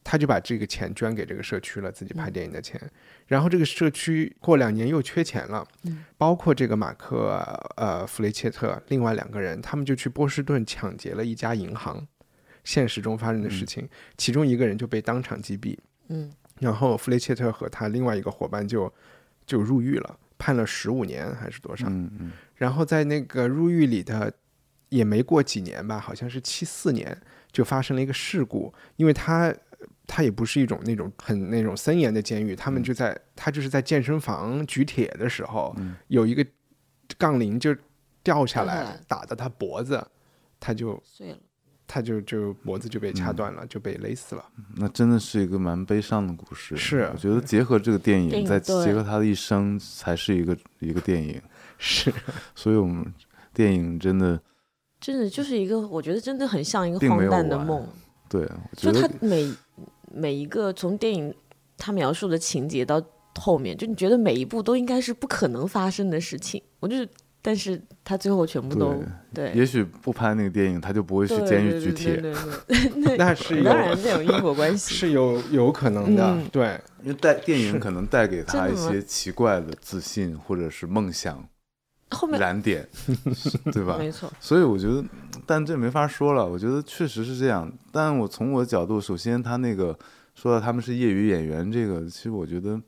[0.04, 2.78] 他就把这个钱捐给这个社区了，自己拍电影的钱。
[3.26, 6.04] 然后这个社区过两年又缺钱了，嗯。
[6.18, 7.42] 包括这个马克
[7.76, 12.06] 呃弗雷切特另外两个人，他们就去波士顿抢劫了一家银行，
[12.62, 13.88] 现实中发生的事情，
[14.18, 15.76] 其中一个人就被当场击毙，
[16.08, 16.30] 嗯。
[16.60, 18.92] 然后弗雷切特和他另外一个伙伴就
[19.46, 21.86] 就入狱了，判了十五年还是多少？
[21.88, 22.32] 嗯嗯。
[22.54, 24.32] 然后在那个入狱里的
[24.90, 27.18] 也没过几年吧，好像是七四年
[27.50, 29.52] 就发生了一个事故，因为他
[30.06, 36.44] 他也不是一种那种很那种森严的监狱，他们就在他就是在健身房举铁的时候，嗯有一个
[37.18, 37.74] 杠铃就
[38.22, 40.06] 掉下来打到他脖子，
[40.58, 41.38] 他就碎了。
[41.86, 44.44] 他就就脖子就被掐嗯断了，就被勒死了。
[44.76, 46.74] 那真的是一个蛮悲伤的故事。
[46.74, 51.40] 是我觉得结合这个电影，再结合他的一生，才是一个一个电影。
[51.76, 52.10] 是，
[52.54, 53.04] 所以我们
[53.52, 54.40] 电影真的
[54.98, 57.86] 真的就是一个，我觉得真的很像一个荒诞的梦。
[58.34, 59.48] 对，我觉就他每
[60.12, 61.32] 每一个从电影
[61.78, 63.00] 他描述的情节到
[63.38, 66.60] 后面，就你觉得每一步都应该是不可能发生的事情。
[66.80, 67.08] 我就是，
[67.40, 69.00] 但是他最后全部都
[69.32, 72.20] 对，也许不拍那个电影，他就不会去监狱举铁。
[73.16, 76.36] 那是当然这有因果关系，是有有可能的。
[76.50, 81.46] 对，因为带电影可能带给他一些奇怪的自信或者是梦想。
[82.10, 82.86] 后面燃点，
[83.72, 83.96] 对吧？
[83.98, 84.30] 没错。
[84.38, 85.04] 所以我觉得，
[85.46, 86.46] 但这没法说了。
[86.46, 87.70] 我觉得确实是这样。
[87.90, 89.98] 但我从我的角度，首先他那个
[90.34, 92.80] 说到他们是业余演员，这个其实我觉得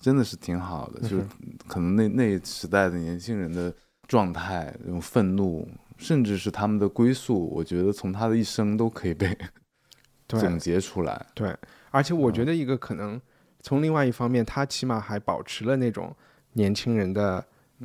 [0.00, 1.00] 真的是挺好的。
[1.00, 1.24] 就是
[1.66, 3.72] 可能那那时代的年轻人的
[4.06, 5.66] 状态，那种愤怒，
[5.96, 9.34] 甚至是他们的归宿，我觉得从他的一生都可以被
[10.28, 11.26] 总结出来。
[11.34, 11.56] 对，
[11.90, 13.18] 而且我觉得一个可能
[13.62, 16.14] 从另外一方面，他起码还保持了那种
[16.52, 17.42] 年轻人的。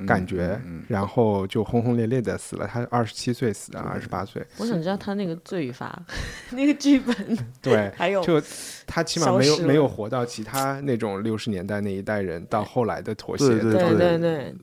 [0.07, 2.65] 感觉，然后就轰轰烈烈的死了。
[2.67, 4.43] 他二十七岁死的，二十八岁。
[4.57, 6.01] 我想知道他那个罪罚，
[6.51, 7.15] 那个剧本。
[7.61, 8.41] 对， 还有就
[8.87, 13.47] 他起码没有没有活到其他那种六十年代那一代人到后来的妥协。
[13.47, 14.55] 对对对对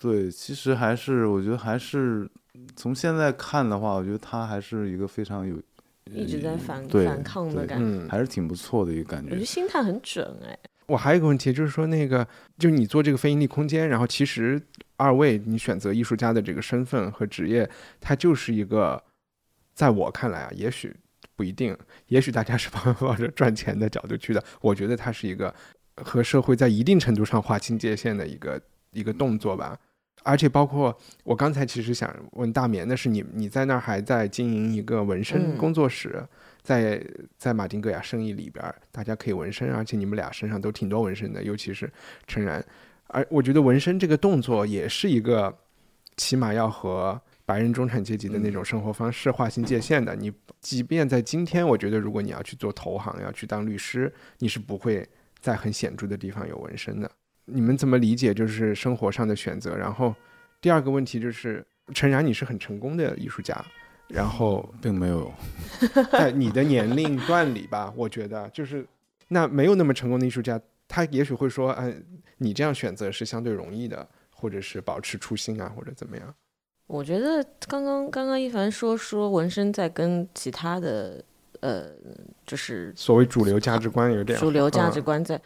[0.00, 2.28] 对，其实还是我觉得还是
[2.74, 5.54] 从现在看的话，我觉得他还是一个非常有
[6.10, 9.30] 一直在反反抗的感觉，还是挺不错的一个感觉。
[9.30, 10.58] 我觉得心态很准哎。
[10.88, 12.26] 我还有一个问题，就是说那个，
[12.58, 14.60] 就你做这个非盈利空间，然后其实
[14.96, 17.68] 二位你选择艺术家的这个身份和职业，
[18.00, 19.02] 它就是一个，
[19.74, 20.96] 在我看来啊，也许
[21.36, 25.54] 不一定，也许大家是抱 抱着赚钱的角度去的，我觉得它是一个
[25.96, 28.60] 和社会在一定程度上划清界限的一个
[28.92, 29.78] 一个动作吧。
[30.24, 36.26] 而且包括我刚才其实想问大棉的是，你你在那儿还在经营一个纹身工作室。
[36.68, 37.02] 在
[37.38, 41.90] 在马丁戈雅生意里边，大家可以纹身，而且你们俩身上都挺多纹身的，尤其是
[42.26, 42.62] 陈然。
[43.06, 45.56] 而我觉得纹身这个动作也是一个，
[46.18, 50.14] 起码要和白人中产阶级的那种生活方式划清界限的。
[50.14, 55.08] 你即便在今天，我觉得如果你要去做投行，要去当律师，你是不会
[55.40, 57.10] 在很显著的地方有纹身的。
[57.46, 59.74] 你们怎么理解就是生活上的选择？
[59.74, 60.14] 然后
[60.60, 63.64] 第二个问题就是，陈然，你是很成功的艺术家。
[64.08, 65.32] 然后并没有，
[66.10, 68.86] 在你的年龄段里吧，我觉得就是
[69.28, 71.94] 那没有那么成功的艺术家，他也许会说，哎，
[72.38, 76.34] 你这样选择是相对容易的，或者是保持初心啊，或者怎么样？
[76.86, 81.22] 我觉得刚刚刚刚一凡说说纹身在跟其他的
[81.60, 81.90] 呃，
[82.46, 85.40] 就是所谓主流价值观有点主流价值观在，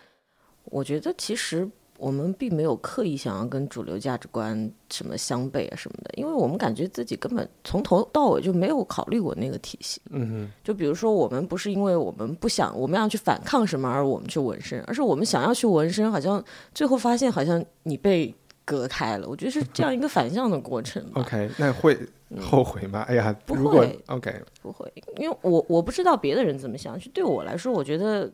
[0.65, 1.69] 我觉得其实。
[2.03, 10.03] 我们并没有刻意想要跟主流价值观什么相悖啊什么的，因为我们感觉自己根本从头到尾就没有考虑过那个体系。
[10.11, 18.35] 嗯哼，就比如说我们不是因为我们不想我们要去反抗什么而我们去纹身，而是我们想要去纹身，好像最后发现好像你被
[18.65, 19.29] 隔开了。
[19.29, 21.01] 我觉得是这样一个反向的过程。
[21.15, 21.97] OK，那会
[22.41, 23.03] 后悔吗？
[23.03, 23.97] 哎呀，不会。
[24.07, 28.29] OK，不会，因为我我不知道别的人怎么想，就对我来说，我觉得。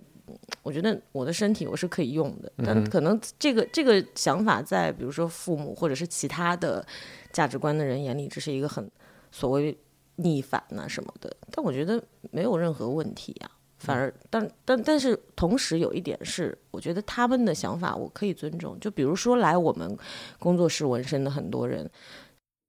[0.62, 6.84] 我觉得我的身体我是可以用的，但可能这个这个想法在比如说父母或者是其他的
[7.32, 8.90] 价值观的人眼里，这是一个很
[9.30, 9.76] 所谓
[10.16, 11.34] 逆反呐什么的。
[11.50, 18.78] 但我觉得没有任何问题呀，反而但但但是同时有一点是，我觉得他们的想法我可以尊重。
[18.80, 19.96] 就比如说来我们
[20.38, 21.88] 工作室纹身的很多人，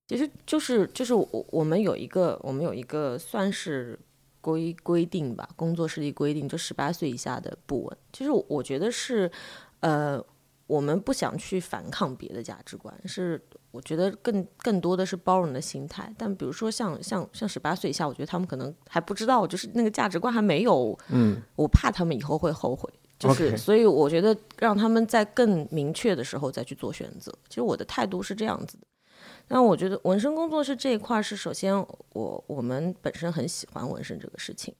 [0.08, 4.00] 其实就是就是我我们有一个我们有一个算是。
[4.42, 7.98] 规规定吧，工作室的规定就十八岁以下的不稳。
[8.14, 9.30] 其实我觉得是，
[9.80, 10.24] 呃，
[10.68, 16.14] 我们不想去反抗别的价值观，是我觉得更更多的是包容的心态。
[16.18, 27.34] 但比如说像像像十八岁以下，我觉得他们可能还不知道，就是那个价值观还没有，嗯，我怕他们以后会后悔，就是所以我觉得让他们在更明确的时候再去做选择。
[27.48, 28.84] 其实我的态度是这样子的。
[29.52, 31.76] 那我觉得纹身工作室这一块是首先
[32.14, 34.74] 我我们本身很喜欢纹身这个事情，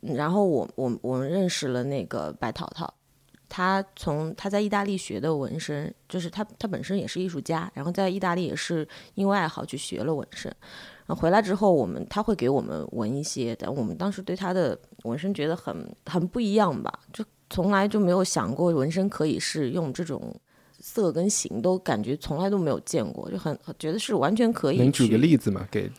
[0.00, 2.94] 然后我我我们认识了那个白桃桃，
[3.48, 10.54] 他从他在意大利学的纹身，就是他他本身也是艺术家，然后在意大利也是因为爱好去学了纹身，
[11.08, 20.32] 回来之后我们他会给我们纹一些，但我们当时对他的纹身觉得很很不一样吧，就从来就没有想过纹身可以是用这种。
[20.88, 24.78] 色跟形都感觉从来都没有见过，就很觉得是完全可以。
[24.78, 25.66] 能举个例子吗？
[25.68, 25.90] 给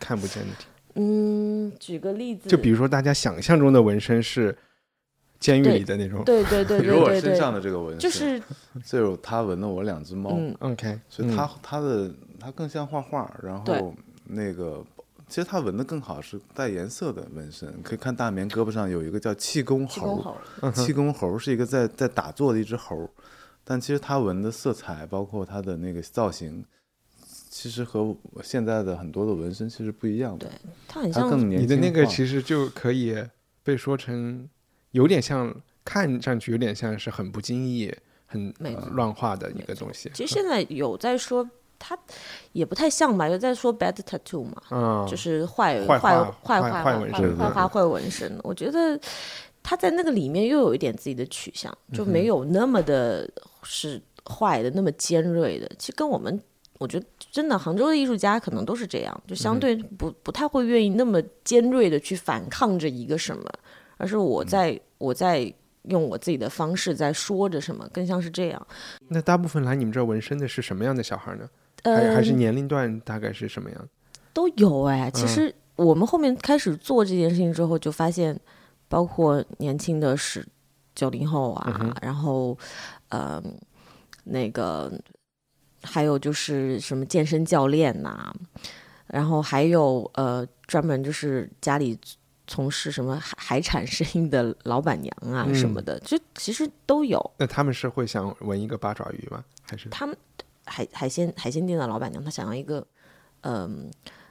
[0.00, 0.48] 看不见的。
[0.96, 2.48] 嗯，举个例子。
[2.48, 4.54] 就比如说大家想象中的纹身是
[5.38, 6.24] 监狱里的那种。
[6.24, 6.80] 对对对 对对。
[6.80, 8.42] 比如我身上的这个纹身，就是
[8.84, 10.32] 就是他纹了我两只猫。
[10.32, 10.98] 嗯，OK。
[11.08, 14.84] 所以他他的他更像画画，然后那个
[15.28, 20.36] 其实他纹的更好是带颜色的纹身，可以看大棉胳膊上有一个叫气功猴。
[20.74, 23.08] 气功猴是一个在在打坐的一只猴。
[23.64, 26.64] 但其实他纹的色彩，包括他的那个造型，
[27.48, 30.46] 其实和现在的很多的纹身其实不一样的。
[30.46, 31.62] 对，他很像更年轻。
[31.62, 33.16] 你的那个其实就可以
[33.62, 34.48] 被说成
[34.90, 35.54] 有点像，
[35.84, 37.94] 看上去有点像是很不经意、
[38.26, 38.52] 很
[38.92, 40.10] 乱画的一个东西。
[40.14, 41.48] 其实现在有在说，
[41.78, 41.98] 他
[42.52, 48.38] 也不太像吧，有在说 bad tattoo 嘛，嗯，就是坏坏坏坏坏坏坏纹身坏坏纹身。
[48.42, 48.98] 我觉得
[49.62, 53.28] 他在那个里面又有一点自己的取向，就没有那么的
[53.62, 55.70] 是坏的，那么尖锐的。
[55.78, 56.40] 其实跟我们，
[56.78, 63.44] 我觉得真的杭州的艺术家可能都是这样，就相对不不太会愿意那么尖锐的去反抗着一个什么，
[63.96, 65.52] 而是我在我在
[65.84, 68.66] 用我自己的方式在说着什么，更像是这样。
[69.08, 71.48] 那大部分来你们这儿纹身的是什么样的小孩呢？
[71.84, 73.88] 还还是嗯年龄段大概是什么样？
[74.32, 75.10] 都有哎。
[75.12, 78.38] 其实我们后面开始做这件事情之后，就发现，
[78.92, 80.46] 包括年轻的是
[80.94, 82.56] 九零后啊，然后
[83.08, 83.42] 呃
[84.24, 84.92] 那个
[85.82, 88.30] 还有就是什么健身教练呐、
[89.06, 91.98] 然后还有呃专门就是家里
[92.46, 97.18] 从事什么海海产生意的老板娘啊嗯什么的，就其实都有。
[97.38, 99.42] 那他们是会想纹一个八爪鱼吗？
[99.62, 100.14] 还是他们
[100.66, 102.86] 海海鲜海鲜店的老板娘，她想要一个，
[103.40, 103.90] 嗯、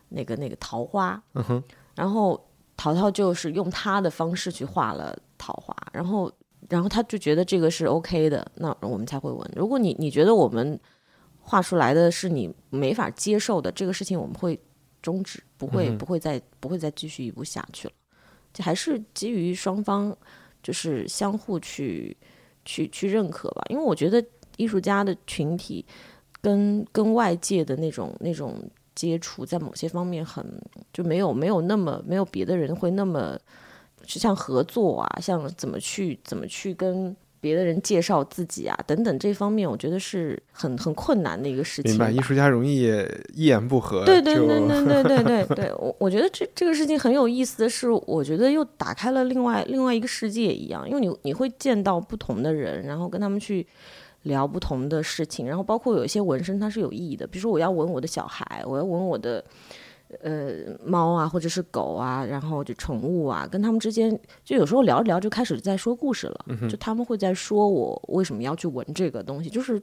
[0.09, 1.63] 那个那个桃花，嗯哼，
[1.95, 2.39] 然后
[2.81, 6.31] 淘淘就是用他的方式去画了桃花，然后
[6.67, 9.51] 然后他就觉得这个是 OK 的，那我们才会纹。
[9.55, 10.79] 如果你你觉得我们
[11.39, 14.59] 画出来的是你没法接受的，这个事情我们会
[14.99, 17.93] 终止，不会、不会再不会再继续一步下去了。
[18.51, 20.17] 这还是基于双方
[20.63, 22.17] 就是相互去
[22.65, 24.25] 去去认可吧，因为我觉得
[24.57, 25.85] 艺术家的群体
[26.41, 28.59] 跟跟外界的那种那种
[28.95, 30.45] 接触，在某些方面很
[30.93, 33.37] 就没有没有那么没有别的人会那么
[34.05, 42.05] 就像合作啊，像怎么去怎么去跟别的人介绍自己啊等等这方面，我觉得是很很困难的一个事情吧。
[42.05, 42.21] 明白？
[42.21, 42.87] 艺术家容易
[43.33, 53.65] 一言不合对对对对对对对 对，我我觉得这这个事情很有意思的是，我觉得又打开了另外另外一个世界一样，因为你你会见到不同的人，然后跟他们去
[54.23, 59.43] 聊不同的事情，然后包括有一些纹身它是有意义的，比如说我要纹我的小孩，我要纹我的
[60.21, 69.81] 呃猫啊或者是狗啊，然后就宠物啊，跟他们之间就有时候聊着聊就开始在说故事了，就他们会在说我为什么要去纹这个东西，就是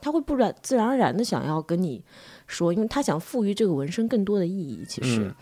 [0.00, 2.04] 他会不然自然而然的想要跟你
[2.46, 4.84] 说，因为他想赋予这个纹身更多的意义。
[4.88, 5.34] 其实，嗯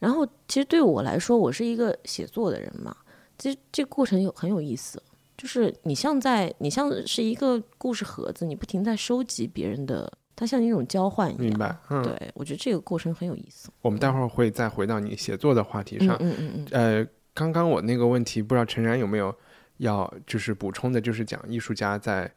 [0.00, 2.96] 然后其实对我来说，我是一个写作的人嘛，
[3.36, 5.02] 其实这个过程有很有意思，
[5.40, 11.40] 就是你像在你像是一个故事盒子，你不停在收集别人的，它像一种交换一样。
[11.42, 11.74] 明白？
[11.88, 13.70] 嗯，对，我觉得这个过程很有意思。
[13.80, 16.16] 我们待会儿会再回到你写作的话题嗯上。
[16.20, 19.34] 嗯嗯嗯，呃，刚刚我那个问题，不知道陈然有没有
[19.78, 22.30] 要就是补充的，就是讲艺术家在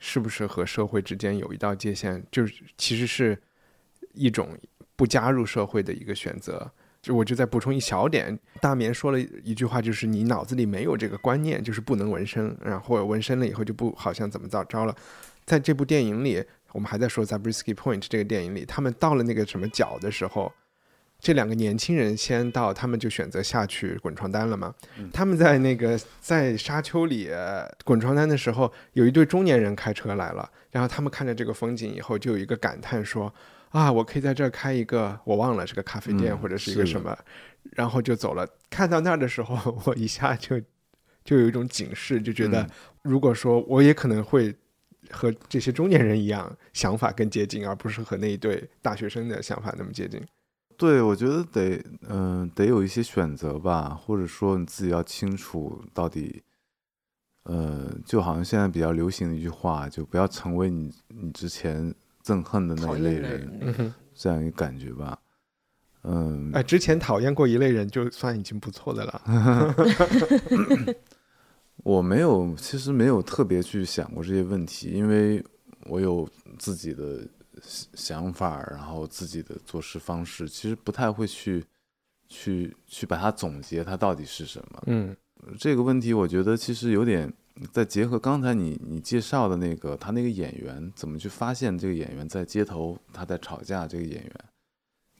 [0.00, 3.40] 是不是和社会之间有一道界限，就是其实是
[4.14, 4.48] 一种
[4.96, 6.68] 不加入社会的一个选择。
[7.08, 14.94] 就我就再补充一小点，大棉说了一句话，就是你脑子里没有这个观念，就是不能纹身，然后纹身了以后就不好像怎么着着了。
[15.46, 20.52] 在这部电影里，我们还在说 Zabriskie Point 这个电影里，他们到了那个什么角的时候，
[21.18, 24.74] 这两个年轻人先到，他们就选择下去滚床单了嘛。
[25.10, 33.32] 他们在那个在沙丘里呃滚床单的时候，有一对中年人开车来了，然后他们看着这个风景以后，就有一个感叹说
[33.70, 37.16] ：“啊，我可以在这儿开一个，我忘了是个咖啡店、嗯或者是一个什么。”
[37.72, 38.48] 然后就走了。
[38.70, 40.58] 看到那儿的时候，我一下就
[41.24, 42.70] 就有一种警示，就觉得嗯
[43.02, 44.54] 如果说我也可能会
[45.10, 50.22] 和这些中年人一样，想法更接近，而不是和那一对大学生的想法那么接近。
[50.78, 56.42] 对，我觉得得，嗯、得有一些选择吧，或者说你自己要清楚到底，
[57.42, 61.92] 呃，就好像现在比较流行的一句话，就不要成为你你之前
[62.28, 65.18] 憎恨的那一类人，这样一个感觉吧。
[66.02, 69.74] 嗯，哎，之前讨厌过一类人，就算已经不错的了。
[71.84, 75.42] 我没有，其实没有特别去想过这些问题，因为
[75.86, 77.26] 我有自己的
[77.62, 81.64] 想想法，然后自己的做事方式，其实不太会去
[82.28, 84.82] 去去把它总结它到底是什么。
[84.86, 85.16] 嗯
[85.58, 87.32] 这个问题，我觉得其实有点
[87.72, 94.34] 再结合刚才你你介绍的那个他那个演员怎么去发现这个演员在街头他在吵架这个演员，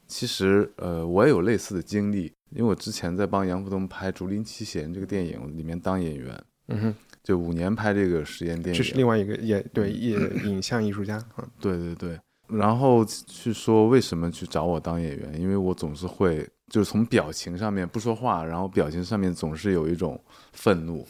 [0.06, 11.48] 其实呃我也有类似的经历，因为我之前在帮杨福东拍《竹林七贤》这个电影里面当演员，嗯哼，就五年拍这个实验电影，这是另外一个也对 也影像艺术家嗯。
[11.60, 12.18] 对对对，
[12.48, 20.18] 然后去说为什么去找我当演员，因为我总是会就是从表情上面不说话，然后表情上面总是有一种
[20.52, 21.06] 愤怒，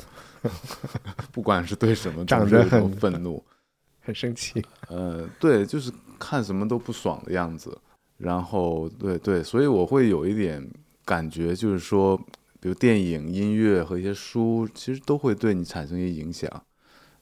[1.33, 3.43] 不管是对什么，长总是有愤怒。
[4.01, 7.77] 很 生气，呃，对，就是看什么都不爽的样子。
[8.17, 10.67] 然后，对对，所以我会有一点
[11.05, 12.17] 感觉，就是说，
[12.59, 16.51] 比如电影、音乐和一些书，其实都会对你产生一些影响。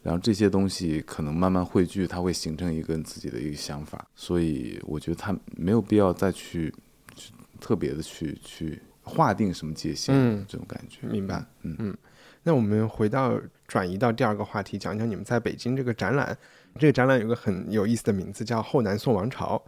[0.07, 4.07] 然后这些东西可能慢慢汇聚，它会形成一个自己的一个想法。
[4.15, 6.73] 所以我觉得他没有必要再去
[7.17, 11.09] 去特别的去去划定什么界限，嗯这种感觉。
[11.09, 11.45] 明白。
[11.63, 11.97] 嗯嗯，
[12.45, 13.37] 那我们回到
[13.67, 16.39] 转移到第二个话题，讲讲你们在北京这个展览。
[16.79, 19.61] 这个展览有个很有意思的名字，叫《后南宋王朝》。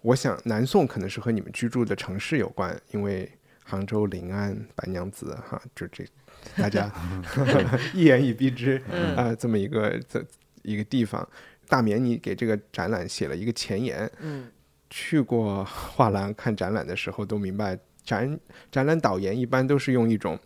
[0.00, 3.30] 我想南宋可能是和你们居住的城市有关，因为
[3.62, 6.06] 杭州、临安、白娘子，哈，就这
[6.56, 6.90] 大家
[7.94, 10.24] 一言以蔽之嗯啊、这么一个这
[10.62, 11.26] 一个地方。
[11.66, 14.46] 大绵，你给这个展览写了一个前言，嗯
[14.90, 18.38] 去过画廊看展览的时候都明白，展
[18.70, 20.38] 展览导言一般都是用一种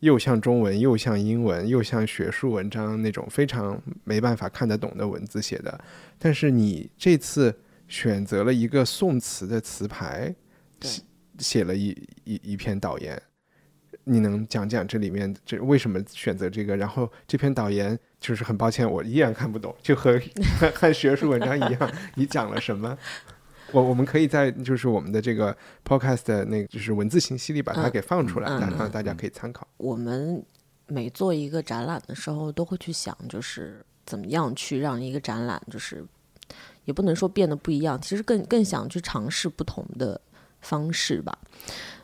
[0.00, 5.78] 又像中文又像英文又像学术文章那种非常没办法看得懂的文字写的。
[6.18, 7.54] 但是你这次
[7.86, 10.34] 选择了一个宋词的词牌，
[10.80, 11.02] 写
[11.38, 11.88] 写了一
[12.24, 13.22] 一一篇导言。
[14.04, 16.76] 你能讲讲这里面这为什么选择这个？
[16.76, 20.20] 然后这篇导言就是很抱歉，我依然看不懂，就和
[20.74, 21.92] 和学术文章一样。
[22.14, 22.96] 你讲了什么？
[23.72, 29.66] 我我们可以在就是我们的这个 podcast 的那个就是文字信息里把它嗯给放出来，嗯嗯让让大家可以参考。
[29.78, 30.44] 我们
[30.86, 36.04] 每做一个展览的时候，都会去想，就是怎么样去让一个展览，就是
[36.84, 40.20] 也不能说变得不一样，其实更更想去尝试不同的
[40.60, 41.36] 方式吧。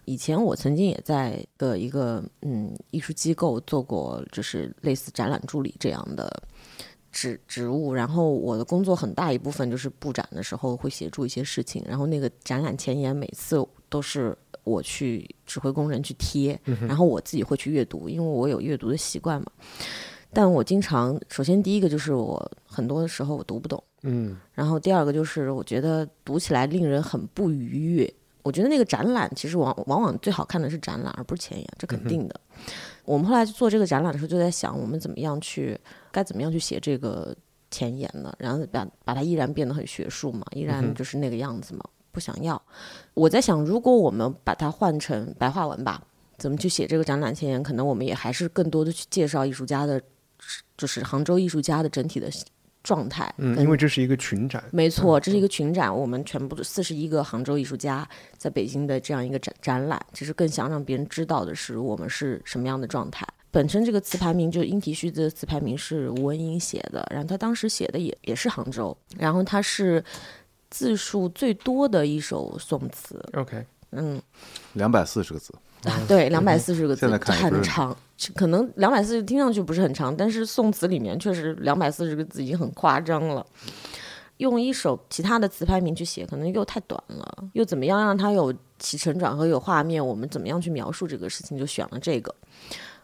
[0.05, 6.43] 以前我曾经也在的一个嗯艺术机构做过，就是类似展览助理这样的
[7.13, 19.47] 职职务，然后我的工作很大一部分就是布展的时候会协助一些事情，然后那个展览前沿每次都是我去指挥工人去贴，然后我自己会去阅读，因为我有阅读的习惯嘛。
[20.33, 28.15] 但我经常，首先第一个就是我很多的时候我读不懂，嗯然后第二个就是我觉得读起来令人很不愉悦。
[28.43, 32.41] 我觉得那个展览其实往往往最好看的是展览，而不是前沿，这肯定的。
[33.05, 35.79] 我们后来做这个展览的时候，就在想我们怎么样去
[36.13, 37.35] 该怎么样去写这个
[37.71, 38.33] 前沿呢？
[38.39, 42.61] 然后把把它依然变得很学术嘛，依然就是那个样子嘛，不想要。
[43.15, 46.03] 我在想，如果我们把它换成白话文吧，
[46.39, 47.63] 怎么去写这个展览前沿？
[47.63, 50.01] 可能我们也还是更多的去介绍艺术家的，
[50.77, 52.31] 就是杭州艺术家的整体的
[52.83, 53.33] 状态。
[53.39, 63.27] 嗯，因为这是一个群展，没错，这是一个群展，我们全部四十一个杭州艺术家在北京的这样一个展展览，其实更想让别人知道的是我们是什么样的状态。
[63.53, 70.05] 本身这个词牌名就英提须子的词牌名是吴文英写的，然后他当时写的也也是杭州，然后他是
[70.71, 74.23] 字数最多的一首宋词，OK，嗯，
[74.75, 75.53] 两百四十个字，
[75.85, 77.97] 啊对，两百四十个字，很长，
[78.35, 83.45] 可能两百四十听上去不是很长，但是宋词里面确实两百四十个字已经很夸张了。
[84.37, 90.05] 用一首其他的词牌名去写，可能又太短了，又怎么样让它有起承转合、有画面？
[90.07, 92.35] 我们怎么样去描述这个事情，就选了这个。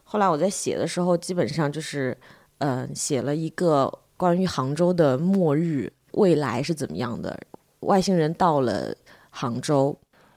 [0.03, 2.17] 后来我在写的时候，基本上就是，
[2.59, 7.39] 呃，写了一个关于杭州的末日未来是怎么样的，
[7.81, 8.95] 外星人到了
[9.29, 9.95] 杭州，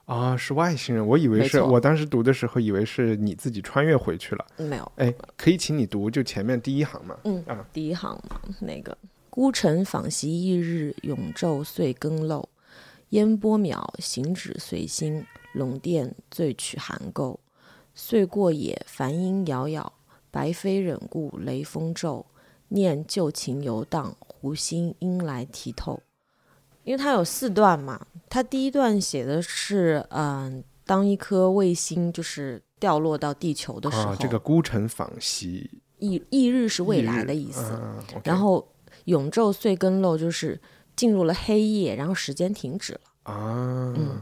[0.10, 4.44] 啊，是外星人，我以为是我当时读的时候以为是你自己穿越回去了。
[4.58, 7.16] 没有，哎，可以请你读就前面第一行嘛？
[7.26, 8.98] 嗯啊，第一行嘛，那个
[9.30, 12.50] 孤城访习一日，永昼岁更漏。
[13.10, 17.38] 烟波渺，行止随心，龙殿醉曲寒垢。
[17.94, 19.94] 岁过也，梵音杳杳，
[20.32, 22.26] 白飞忍顾雷风骤。
[22.70, 26.02] 念旧情游荡，湖心应来剔透。
[26.90, 35.70] 因为它有四段嘛，它第一段写的是，嗯、当一颗卫星就是掉落到地球的时候，啊，这个孤城访习
[36.00, 37.80] 翌翌日是未来的意意思。
[38.24, 38.68] 然后
[39.06, 40.60] 永昼岁更漏就是
[40.96, 43.02] 进入了黑夜，然后时间停止了。
[43.22, 44.20] 啊，嗯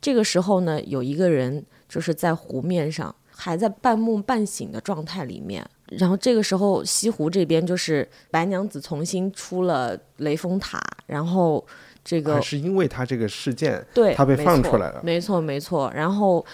[0.00, 5.68] 这个时候呢，有一个人就是在湖面上，还在半梦半醒的状态里面。
[5.90, 11.64] 然后这个时候，西湖这边就是白娘子重新出了雷峰塔，然后
[12.04, 15.90] 这个还是因为他这个事件，对，他被放出来了没错，没错。
[15.94, 16.44] 然后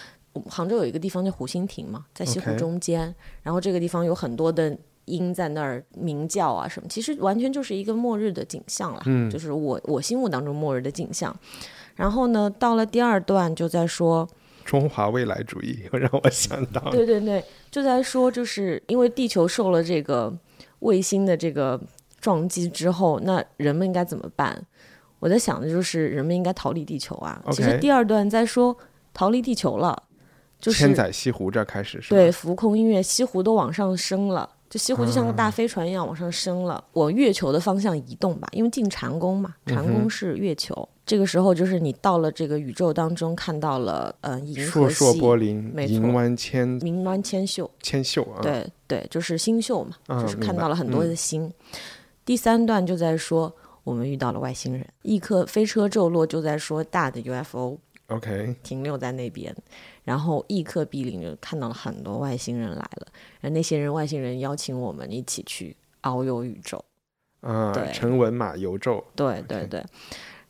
[0.48, 11.34] 杭州有一个地方叫湖心亭嘛，在西湖中间然后这个地方有很多的鹰在那儿鸣叫啊什么，其实完全就是一个末日的景象了，嗯就是我我心目当中末日的景象。
[11.94, 14.28] 然后呢，到了第二段就在说，
[14.66, 20.36] 中华未来主义又， 让我想到，对对对，就在说，就是因为地球受了这个
[20.80, 21.80] 卫星的这个
[22.20, 24.60] 撞击之后，那人们应该怎么办？
[25.20, 27.40] 我在想的就是人们应该逃离地球啊。
[27.52, 28.76] 其实第二段在说
[29.14, 30.02] 逃离地球了，
[30.60, 32.02] 就是千载西湖这儿开始？
[32.10, 40.86] 对浮空音乐，西湖都往上升了，就西湖就像个大飞船一样往上升了，往月球的方向移动吧，因为进禅宫嘛，禅宫是月球。
[41.06, 51.50] 这个时候就是你到了这个宇宙当中，看到了呃银河烁烁系、波粼，没错银湾千冥顽千秀，千秀啊。，对对，就是星宿嘛，就是看到了很多的星。
[52.24, 53.54] 第三段就在说
[53.84, 59.54] 我们遇到了外星人，一颗飞车骤落，就在说大的 UFO，OK，停留在那边，
[60.02, 63.06] 然后一刻必灵就看到了很多外星人来了，
[63.40, 66.84] 然后那些人外星人邀请我们一起去遨游宇宙。
[67.42, 69.84] 啊，对乘文马游宙，对对对，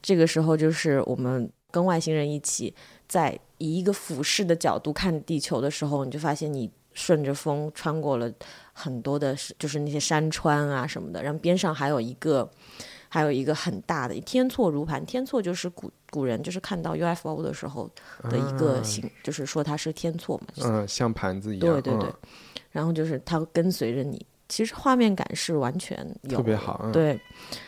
[0.07, 2.73] 这个时候就是我们跟外星人一起
[3.09, 8.33] 在以一个俯视的角度看地球的时候，你就发现你顺着风穿过了
[8.73, 12.49] 很多的，就是那些山川啊什么的，然后边上还有一个。
[13.09, 17.89] 还有一个很大的天错如盘，天错就是古古人就是看到 UFO 的时候
[18.25, 22.15] 的一个形，就是说它是天错嘛，嗯，像盘子一样，对对对嗯，
[22.73, 27.21] 然后就是它会跟随着你，其实画面感是完全有特别好嗯对，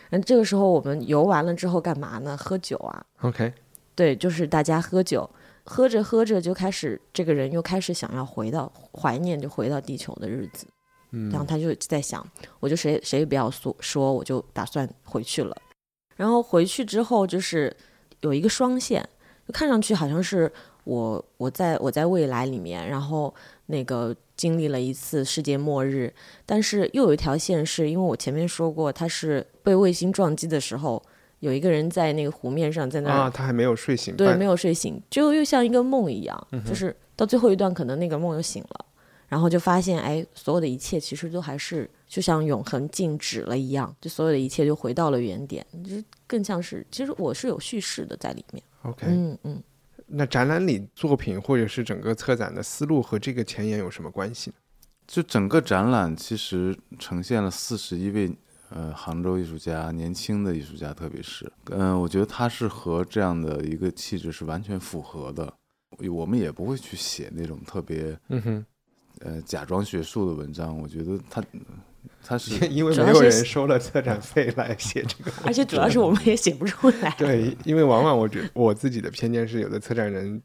[0.09, 2.37] 然后这个时候我们游完了之后干嘛呢？
[2.37, 3.51] 喝酒啊，，OK，
[3.95, 5.29] 对，就是大家喝酒，
[5.63, 10.65] 喝着喝着就开始，这个人又开始想要回到怀念，就回到地球的日子。
[11.11, 12.23] 嗯然后他就在想，
[12.59, 15.57] 我就谁谁也不要说说，我就打算回去了。
[16.15, 17.75] 然后回去之后，就是
[18.21, 19.01] 有一个双线，
[19.47, 20.51] 就看上去好像是
[20.83, 23.33] 我我在我在未来里面，然后
[23.71, 26.11] 那个经历了一次世界末日，
[26.43, 31.01] 但是又有一条线是因为我前面说过，他是被卫星撞击的时候，
[31.39, 38.85] 有一个人在那个湖面上在那儿啊，他还没有睡醒，对，没有睡醒，就又像一个梦一样，嗯就是到最后一段，可能那个梦又醒了，
[39.27, 49.61] 然后就发现，哎，所有的一切其实都还是就像永恒静止了一样，就所有的一切就回到了原点，就是更像是，其实我是有叙事的在里面，OK，嗯嗯，
[50.11, 54.55] 那展览里作品或者是整个策展的思路和这个前沿有什么关系呢？
[55.07, 58.31] 就整个展览其实呈现了四十一位
[58.69, 65.51] 呃杭州艺术家，年轻的艺术家，特别是嗯、我觉得他是和这样的一个气质是完全符合的。
[66.11, 68.65] 我们也不会去写那种特别嗯哼，
[69.21, 71.43] 呃假装学术的文章，我觉得他
[72.23, 75.31] 他是因为没有人收了策展费来写这个。
[75.43, 80.41] 而且主要是我们也写不出来， 对，因为往往我觉我自己的偏见是，有的策展人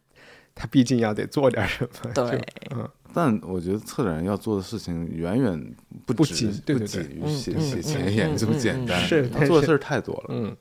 [0.54, 2.10] 他毕竟要得做点什么。
[2.14, 2.40] 对，
[2.74, 5.74] 嗯，但我觉得策展人要做的事情远远
[6.06, 10.24] 不不止不仅对对对仅于写写前言这么简单，是他做的事儿太多了。
[10.30, 10.56] 嗯，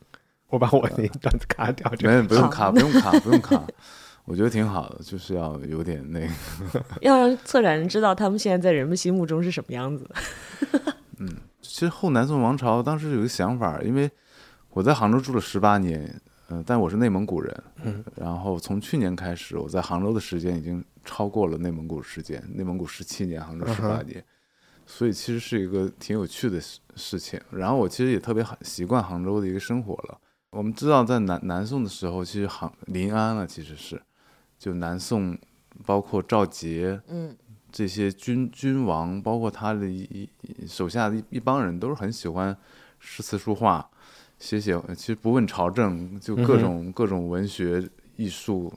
[0.50, 3.64] 我把我那一段子卡掉，这没个好不用卡，不用卡，不用卡，
[4.26, 6.28] 我觉得挺好的，就是要有点那个。
[7.02, 10.10] 要让策展人知道他们现在在人们心目中是什么样子，
[11.20, 11.30] 嗯
[11.62, 14.10] 其实后南宋王朝当时有个想法，因为
[14.72, 24.24] 我在杭州住了十八年，嗯、但我是内蒙古人，嗯，然后从去年开始，我在杭州的时间已经超过了内蒙古时间，内蒙古十七年，杭州十八年，
[24.86, 27.40] 所以其实是一个挺有趣的事事情。
[27.52, 30.18] 然后我其实也特别很习惯杭州的一个生活了。
[30.52, 34.00] 我们知道，在南南宋的时候，其实杭临安了，其实是
[34.64, 35.38] 就南宋，
[35.86, 37.36] 包括赵佶，嗯
[37.70, 42.56] 这些君君王，包括他的一一手下的一一帮人，都是很喜欢
[42.98, 43.86] 诗词书画，
[44.40, 47.86] 写写，其实不问朝政，就各种、各种文学
[48.16, 48.72] 艺术，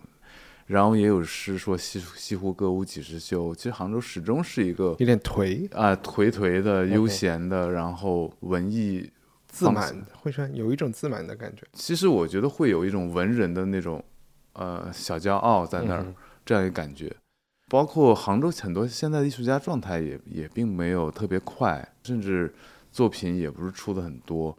[0.66, 3.54] 然后也有诗说西西湖歌舞几时休。
[3.54, 9.08] 其实杭州始终是一个有点颓啊、颓颓的、悠闲的，然后文艺
[9.46, 11.62] 自满，会说有一种自满的感觉。
[11.74, 14.04] 其实我觉得会有一种文人的那种
[14.56, 17.14] 呃小骄傲在那儿，嗯这样一个感觉。
[17.68, 22.54] 包括杭州很多现在的艺术家状态也也并没有特别快，甚至
[22.92, 24.56] 作品也不是出的很多，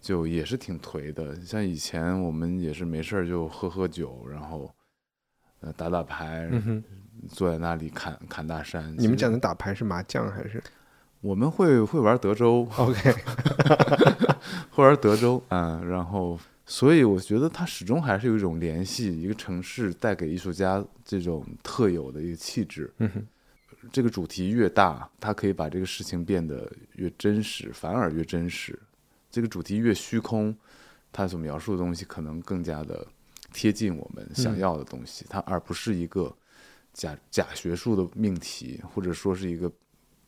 [0.00, 1.40] 就也是挺颓的。
[1.40, 4.68] 像以前我们也是没事儿就喝喝酒，然后
[5.60, 6.82] 呃打打牌，嗯，
[7.28, 8.92] 坐在那里砍砍大山。
[8.98, 10.60] 你们讲的打牌是麻将还是
[11.20, 13.14] 我们会会玩德州，OK？
[14.72, 22.92] 会玩德州，嗯，然后，所以我觉得它始终还是有一种联系，一个城市带给艺术家这种特有的一个气质。
[23.90, 28.78] 这个主题越大，它可以把这个事情变得越真实，反而越真实。
[29.28, 30.56] 这个主题越虚空，
[31.10, 33.04] 它所描述的东西可能更加的
[33.52, 36.32] 贴近我们想要的东西，它而不是一个
[36.92, 39.70] 假假学术的命题，或者说是一个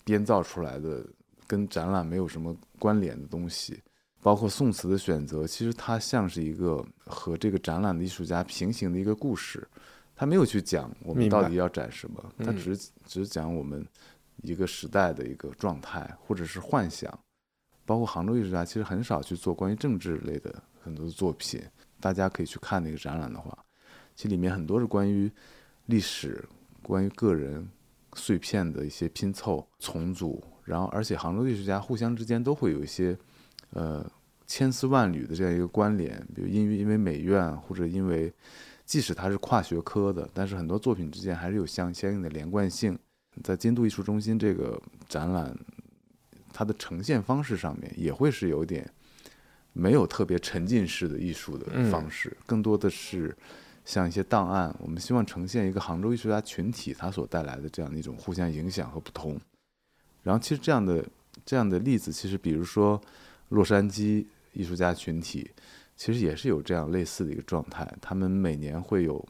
[0.03, 1.07] 编造出来的
[1.47, 3.81] 跟展览没有什么关联的东西。
[4.25, 9.69] 包括宋词的选择，其实它像是一个和这个展览的艺术家平行的一个故事，
[10.17, 13.87] 他没有去讲我们到底要展什么，他嗯只是只是讲我们
[14.43, 17.13] 一个时代的一个状态或者是幻想。
[17.85, 21.61] 包括杭州艺术家其实很少去做关于政治类的很多的作品，
[22.01, 23.55] 大家可以去看那个展览的话，
[24.17, 25.31] 其实里面很多是关于
[25.85, 26.43] 历史、
[26.83, 27.69] 关于个人
[28.15, 33.15] 碎片的一些拼凑、重组，然后而且杭州艺术家互相之间都会有一些
[33.75, 34.05] 呃
[34.47, 38.33] 千丝万缕的这样一个关联，比如因为因为美院或者因为
[38.85, 42.99] 即使它是跨学科的，但是很多作品之间还是有相相应的连贯性。
[43.43, 45.53] 在京都艺术中心这个展览，
[46.53, 48.89] 它的呈现方式上面也会是有点
[49.73, 53.37] 没有特别沉浸式的艺术的方式，更多的是
[53.85, 54.73] 像一些档案。
[54.79, 59.37] 我们希望呈现一个杭州艺术家群体它所带来的这样的一种互相影响和不同。
[60.23, 61.05] 然后，其实这样的
[61.45, 63.01] 这样的例子，其实比如说
[63.55, 65.51] 洛杉矶艺术家群体，
[65.97, 67.91] 其实也是有这样类似的一个状态。
[68.01, 69.27] 他们每年会有。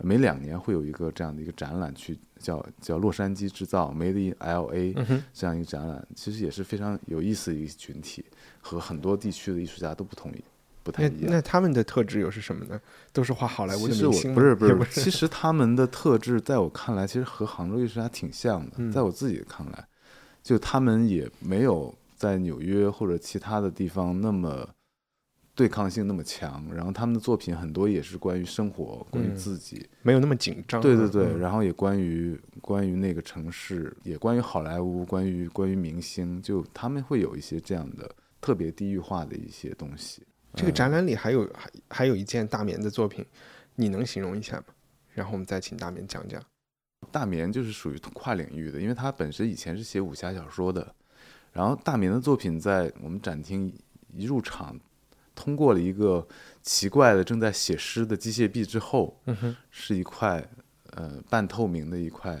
[0.00, 4.94] 每两年会有一个这样的一个展览，去叫叫洛杉矶制造 （Made in L.A.）
[5.34, 8.24] 这样一个展览，其实也是非常有意思的一个群体，
[8.60, 10.44] 和很多地区的艺术家都不同意，
[10.84, 11.24] 不太一样。
[11.26, 12.80] 那他们的特质又是什么呢？
[13.12, 18.92] 都是画好莱坞的明星不是不是，其实他们的特质在我看来，其实和杭州艺术家挺像的。
[18.92, 19.84] 在我自己看来，
[20.44, 24.68] 就他们也没有在纽约或者其他的地方那么。
[25.58, 30.80] 对抗性那么强，然后他们的作品很多也是关于生活，关于自己，没有那么紧张。
[30.80, 38.08] 对对对，然后也关于关于那个城市，也关于好莱坞，关于关于明星，就他们会有一些这样的
[38.40, 40.22] 特别地域化的一些东西。
[40.54, 43.26] 这个展览里还有还还有一件大棉的作品，
[43.74, 44.66] 你能形容一下吗？
[45.12, 46.40] 然后我们再请大棉讲讲。
[47.10, 50.94] 大棉就是属于跨领域的，因为他本身以前是写武侠小说的，
[51.52, 53.72] 然后大明的作品在我们展厅
[54.14, 54.78] 一入场。
[55.34, 56.26] 通过了一个
[56.64, 59.16] 奇怪的正在写诗的机械臂之后，
[59.70, 60.44] 是一块
[60.94, 62.36] 呃半透明的一块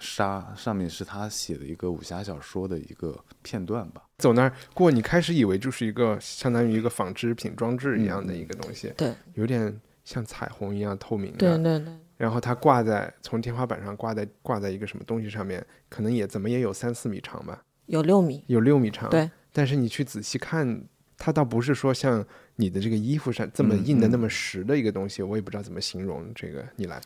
[0.00, 4.02] 纱，上面是他写的一个武侠小说的一个片段吧。
[4.18, 11.94] 走那儿过，你开始以为就是一个相当于一个纺织品装置一样的一个东西，对，有点像彩虹一样透明的，对对对。
[12.16, 19.30] 然后它挂在从天花板上挂在挂在一个什么东西上面，可能也怎么也有三四米长吧，有六米，有六米长，对。
[19.52, 20.82] 但是你去仔细看。
[21.22, 22.24] 它倒不是说像
[22.56, 26.66] 你的这个衣服上这么印的那么实的一个东西，我也不知道怎么形容这个。
[26.76, 26.98] 你来，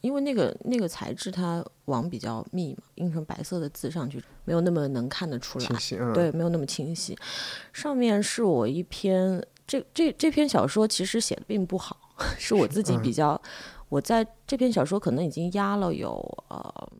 [0.00, 5.68] 因为那个那个材质它网比较密嘛，印成白色的字上去没有那么能看得出来，
[6.14, 7.14] 对，没有那么清晰。
[7.74, 11.94] 上面是我一篇这这这篇小说其实写的并不好，
[12.40, 13.38] 是我自己比较，
[13.90, 16.12] 我在这篇小说可能已经压了有
[16.48, 16.90] 呃，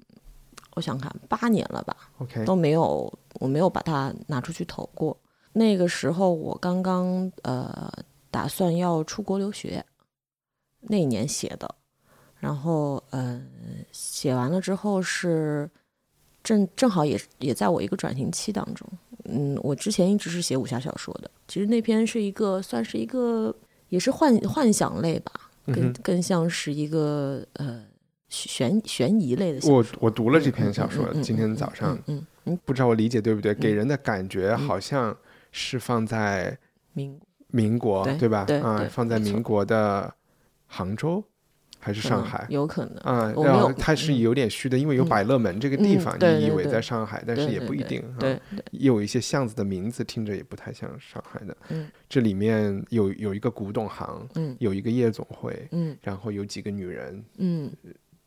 [0.75, 2.45] 我想看八年了吧，OK。
[2.45, 5.16] 都没有我没有把它拿出去投过。
[5.53, 7.93] 那个时候我刚刚呃
[8.31, 9.85] 打算要出国留学，
[10.81, 11.75] 那一年写的，
[12.39, 13.43] 然后呃
[13.91, 15.69] 写完了之后是
[16.45, 18.87] 正正好也也在我一个转型期当中，
[19.25, 23.53] 嗯，我之前一直是写武侠小说的，其实那篇是一个算是一个
[23.89, 25.33] 也是幻幻想类吧，
[25.66, 27.85] 更更像是一个呃
[28.29, 29.70] 悬悬疑类的。
[29.70, 35.16] 我我读了这篇小说，今天早上，嗯嗯，不知道我理解对不对，给人的感觉好像。
[35.51, 36.57] 是放在
[36.93, 37.18] 民
[37.49, 38.47] 民国对吧？
[38.62, 40.12] 啊，放在民国的
[40.66, 41.24] 杭州
[41.81, 42.47] 还是上海？
[42.51, 43.33] 有可能啊。
[43.43, 48.05] 然后它是有点虚的，因为有百乐门这个地方，你以为在上海，但是也不一定。
[48.18, 48.39] 对，
[48.72, 51.57] 有一些巷子的名字听着也不太像上海的。
[51.70, 57.72] 嗯，这里面有有一个古董行，嗯，有一个夜总会，嗯，然后有几个女人，嗯，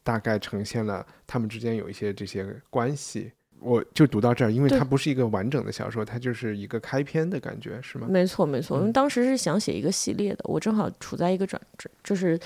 [0.03, 3.31] 大概呈现了他们之间有一些这些关系。
[3.63, 8.07] 我就读到这儿，因为它不是一个完整的小说，它就是一个开篇的感觉，是吗？
[8.09, 8.75] 没错，没错。
[8.75, 12.39] 我们当时是想写一个系列的，我正好处在一个转折，就是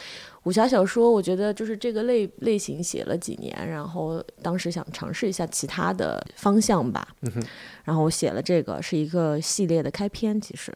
[0.44, 1.10] 武侠小说。
[1.10, 7.08] 我觉得就是这个类类型写了几年，然后当时想尝试一下其他的方向吧。
[7.22, 7.44] 嗯哼。
[7.86, 10.74] 然后我写了这个是一个系列的开篇，其实，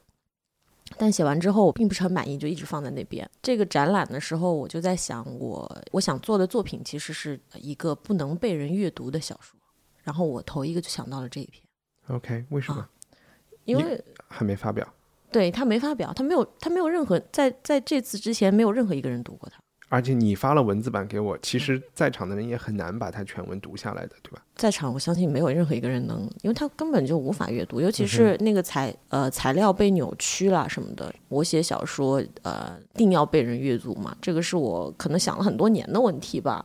[0.98, 3.30] 但写完之后我并不是很满意，就一直放在那边。
[3.42, 9.60] 这个展览的时候，我就在想，我我想做的作品其实是一个不能被人阅读的小说。
[10.04, 11.64] 然后我头一个就想到了这一篇
[12.08, 12.88] ，OK，为什么？
[13.66, 14.92] 因为还没发表，
[15.32, 19.60] 对他没发表，他没有，他没有任何在在这次之前没有任何一个人读过他。
[19.90, 24.42] 而且你发了文字版给我，其实在场的人也很难把它全文读下来的，对吧？
[24.56, 31.12] 在场，我相信没有任何一个人能，因为他根本就无法阅读，尤其是那个材呃材料被扭曲了什么的。
[31.28, 36.64] 我写小说呃，定要被人阅读嘛，这个是我可能想了很多年的问题吧。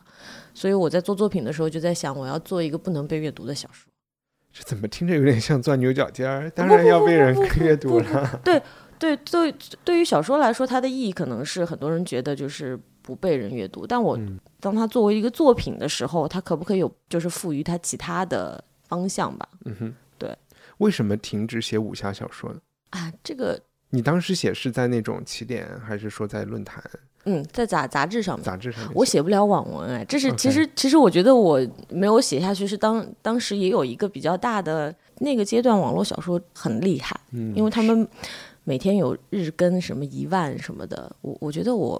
[0.53, 3.91] 所以我在做作品的时候就在想，我要做一个不能被阅读的小说。
[4.53, 6.49] 这怎么听着有点像钻牛角尖儿？
[6.51, 8.39] 当然要被人阅读了。
[8.45, 8.61] 对
[8.97, 9.53] 对对，
[9.83, 13.85] 对于小说来说，它的意义可能是很多人觉得就是不被人阅读。
[13.85, 14.19] 但我
[14.59, 19.47] 当它作为一个作品的时候，它可不可以有就是赋予它其他的方向吧？
[19.65, 20.35] 嗯哼，对。
[20.79, 22.59] 为什么停止写武侠小说呢？
[22.89, 26.83] 啊，这个你当时写是在那种起点，还是说在论坛？
[27.27, 28.43] 嗯，在杂杂志上面。
[28.43, 38.07] 杂志上面我写不了网文哎，这是其实其实我觉得我没有写下去，是当当时也有一个比较大的那个阶段，网络小说很厉害，嗯因为他们
[38.63, 41.99] 每天有日更什么一万什么的，我我觉得我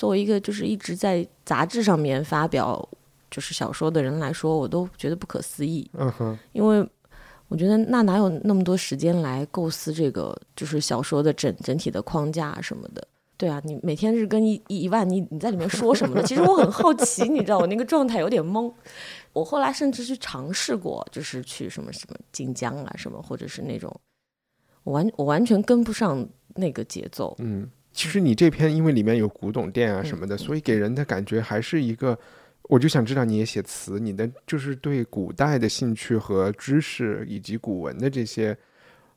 [0.00, 2.88] 作为一个就是一直在杂志上面发表
[3.30, 6.88] 就是小说的人来说，我都觉得不可思议，嗯哼，因为
[7.48, 13.06] 我觉得那哪有那么多时间来构思这个就是小说的整整体的框架什么的。
[13.36, 16.22] 对啊，你每天日更一一万，你你在里面说什么呢？
[16.22, 18.72] 其实我很好奇，你知道我那个状态有点懵。
[19.34, 23.94] 我后来甚至去尝试过，就是去什么什么晋江啊什么，或者是那种，
[24.84, 27.36] 我完我完全跟不上那个节奏。
[27.38, 27.70] 嗯，
[28.00, 32.18] 其实你这篇因为里面有古董店啊什么的，嗯所以给人的感觉还是一个。
[32.62, 38.56] 我就想知道你也写词，你的就是对古代的兴趣和知识，以及古文的这些，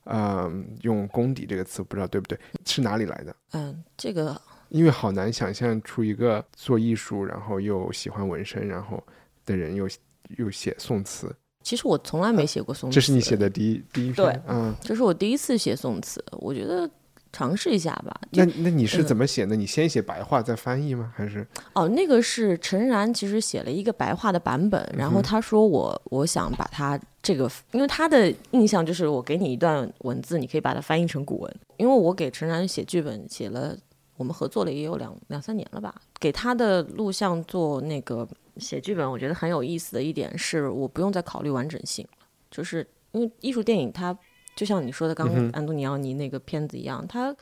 [0.05, 3.33] 嗯、用功底这个词不知道对不对，是哪里来的？
[3.53, 9.01] 嗯，这个因为好难想象出一个做艺术，然后又喜欢纹身，然后
[9.45, 9.87] 的人又
[10.35, 16.89] 又写宋词，其实我从来没写过宋词，这是你写的第一第一篇，对嗯，这是我第一次写宋词，我觉得
[17.33, 18.21] 尝试一下吧。
[18.31, 19.55] 那那你是嗯怎么写的？
[19.55, 21.11] 你先写白话再翻译吗？
[21.13, 31.55] 还是哦，那个是陈然其实写了一个白话的版本，然后他说我我想把它这个，因为他的印象就是我给你一段文字，你可以把它翻译成古文。
[31.77, 33.75] 因为我给陈然写剧本写了，
[34.15, 38.27] 我们合作了也有两两三年了吧，给他的录像做那个
[38.57, 44.15] 写剧本，我觉得很有意思的一点是我不用再考虑完整性了，就是因为艺术电影它
[44.55, 47.35] 就像你说的刚刚安东尼奥尼那个片子一样，它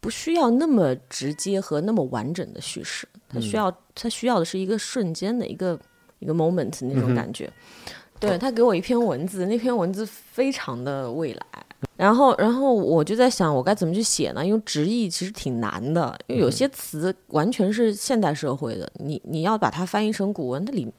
[0.00, 5.78] 不需要那么直接和那么完整的叙事，他需要它需要的是一个瞬间的一个
[6.18, 7.50] 一个 moment 那种感觉。
[8.20, 11.46] 对他给我一篇文字，那篇文字非常的未来。
[11.96, 14.44] 然后，然后我就在想，我该怎么去写呢？
[14.44, 20.90] 因为直译其实挺难的，因为有些词完全是现代社会的，你你要把它翻译成古文，它里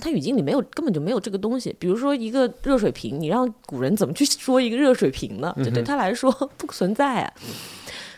[0.00, 1.74] 它语境里没有根本就没有这个东西。
[1.78, 5.54] 比如说一个热水瓶，你让古人怎么去说一个热水瓶呢？
[5.58, 7.32] 这对他来说不存在啊。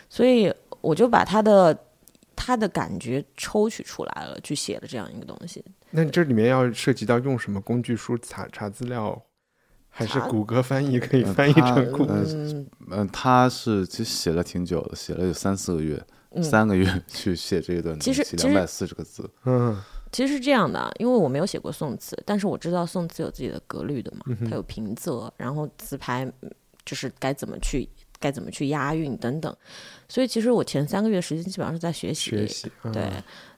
[0.09, 1.77] 所以我就把他的
[2.35, 5.63] 他的感觉抽取出来了，去写了这样一个东西。
[5.91, 9.21] 那这里面要涉及到用什么工具书查查资料，
[9.89, 12.25] 还是谷歌翻译可以呃翻译成古文？
[12.27, 19.29] 嗯嗯，他是其实写了挺久的，写了有三四个月，嗯，三个月去写这一段其实两百四十个字。
[19.45, 19.79] 嗯
[20.11, 26.51] 其实是这样的啊，因为我没有写过宋词，但是我知道宋词有自己的格律的嘛，它有平仄，然后词牌嗯
[26.85, 27.87] 就是该怎么去
[28.19, 29.55] 该怎么去押韵等等，
[30.07, 32.31] 所以其实我前三个月时间基本上是在学习。
[32.31, 33.11] 学习，嗯对，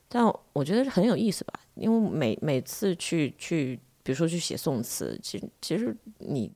[0.07, 6.51] 但我觉得很有意思吧，因为每每次去去，比如说去写宋词，其实其实你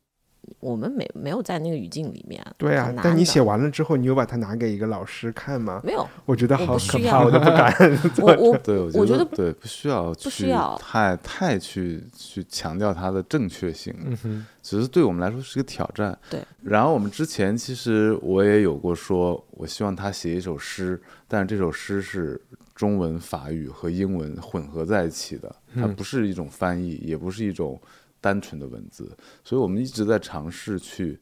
[0.60, 5.82] 我们没没有在那个语境里面，对啊但你写完了之后，你有把它拿给一个老师看吗？
[5.84, 7.74] 没有，我觉得好可怕，我都不敢。
[8.22, 16.18] 我我对，我我觉得得对，不需要不需去要太太去去强调它的正确性，嗯哼，只是对我们来说是个挑战。
[16.30, 16.42] 对。
[16.62, 22.40] 然后我们之前其实我也有过说，我希望他写一首诗，但是这首诗是
[22.74, 27.80] 中文、法语和英文混合在一起的，它嗯不是一种翻译，也不是一种
[28.24, 29.12] 单纯的文字，
[29.44, 31.20] 所以我们一直在尝试去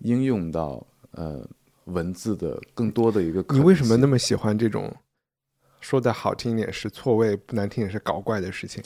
[0.00, 1.42] 应用到呃
[1.86, 4.94] 文字的更多的一个你为什么那么喜欢这种？
[5.80, 8.84] 说的好听一点是错位，不难听也是搞怪的事情。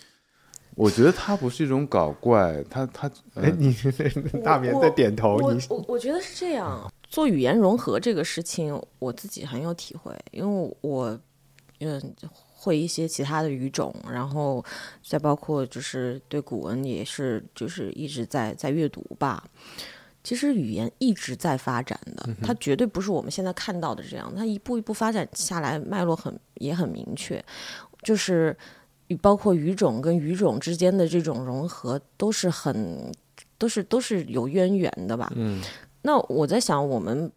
[0.76, 3.74] 我觉得它不是一种搞怪，它它哎，呃 你
[4.44, 11.18] 大棉在点头，我你我我觉得是这样，做语言融合这个事情，我自己很有体会，因为我
[11.80, 12.14] 嗯
[12.58, 14.64] 会一些其他的语种，然后
[15.04, 19.44] 再包括就是对古文也是就是一直在在阅读吧。
[20.24, 27.40] 其实语言一直在发展的，它绝对不是我们现在看到的这样，它一步一步发展下来，脉络很也很明确，
[28.02, 28.56] 就是
[29.20, 33.12] 包括语种跟语种之间的这种融合，都是很
[33.56, 35.32] 都是都是有渊源的吧。
[35.36, 35.62] 嗯
[36.02, 37.30] 那我在想，我们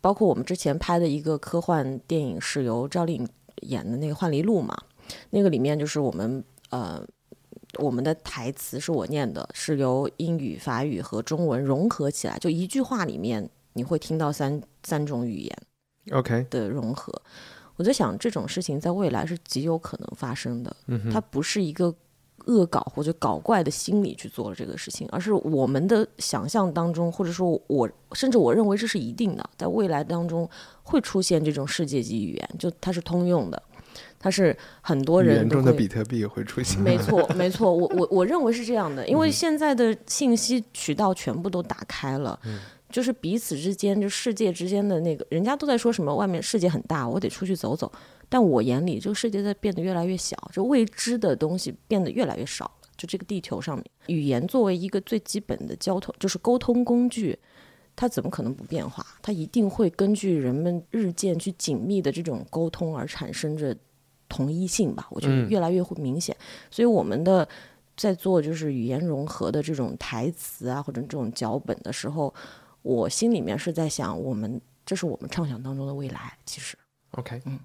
[0.00, 3.28] 包括我们之前拍的一个科幻电影，是由赵丽颖
[3.62, 4.76] 演的那个《幻离录》嘛，
[5.30, 7.04] 那个里面就是我们呃。
[7.78, 15.58] 我们的台词是我念的，是由英语、法语和中文融合起来，就一句话里面你会听到三三种语言
[16.10, 17.10] ，OK，的融合。
[17.76, 20.76] 我在想，这种事情在未来是极有可能发生的。
[20.88, 21.94] 嗯，它不是一个
[22.46, 30.48] 恶搞或者搞怪的心理去做了这个事情，而是我们的想象当中，或者说我甚至我认为这是一定的，在未来当中
[30.82, 33.62] 会出现这种世界级语言，就它是通用的，
[34.18, 36.80] 它是很多人中的比特币会出现。
[36.80, 42.38] 没错，没错，我我我认为是这样的，因为现在的信息渠道全部都打开了，
[42.90, 47.90] 就是彼此之间，就世界之间的那个，人家都在说什么外面世界很大，我得出去走走。
[48.32, 52.88] 但我眼里，这个世界在变得越来越小，就未知的东西变得越来越少了。
[52.96, 57.38] 就这个地球上面，语言作为一个最基本的交通，就是沟通工具，
[57.94, 59.04] 它怎么可能不变化？
[59.20, 63.76] 它一定会根据人们日渐去紧密的这种沟通而产生着
[64.30, 65.06] 同一性吧？
[65.10, 66.34] 我觉得越来越会明显。
[66.70, 67.46] 所以我们的
[67.96, 72.34] 在做就是语言融合的这种台词啊，或者这种脚本的时候。
[72.84, 76.36] 我心里面是在想，我们这是我们畅想当中的未来。
[76.44, 76.76] 其实
[77.12, 77.56] ，OK，嗯，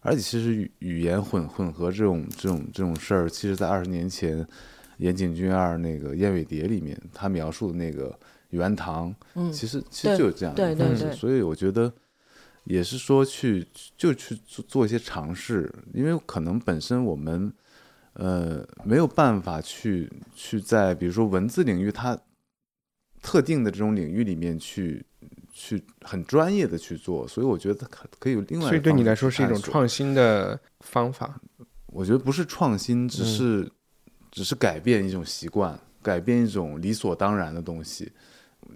[0.00, 4.46] 而且其实语语言混混合这种这种这种事儿，其实在二十年前，
[4.98, 8.18] 岩井俊二那个《燕尾蝶》里面，他描述的那个
[8.50, 11.12] 原堂，嗯，其实其实就是这样的方式。
[11.12, 11.92] 所以我觉得
[12.64, 17.52] 也是说去就去做做一些尝试，因为可能本身我们
[18.14, 22.18] 呃没有办法去去在比如说文字领域它。
[23.22, 25.04] 特定的这种领域里面去，
[25.52, 28.68] 去很专业的去做，所以我觉得可可以有另外。
[28.68, 31.40] 所以对你来说是一种创新的方法。
[31.86, 33.70] 我觉得不是创新，只是
[34.30, 38.10] 只是改变一种习惯，改变一种理所当然的东西。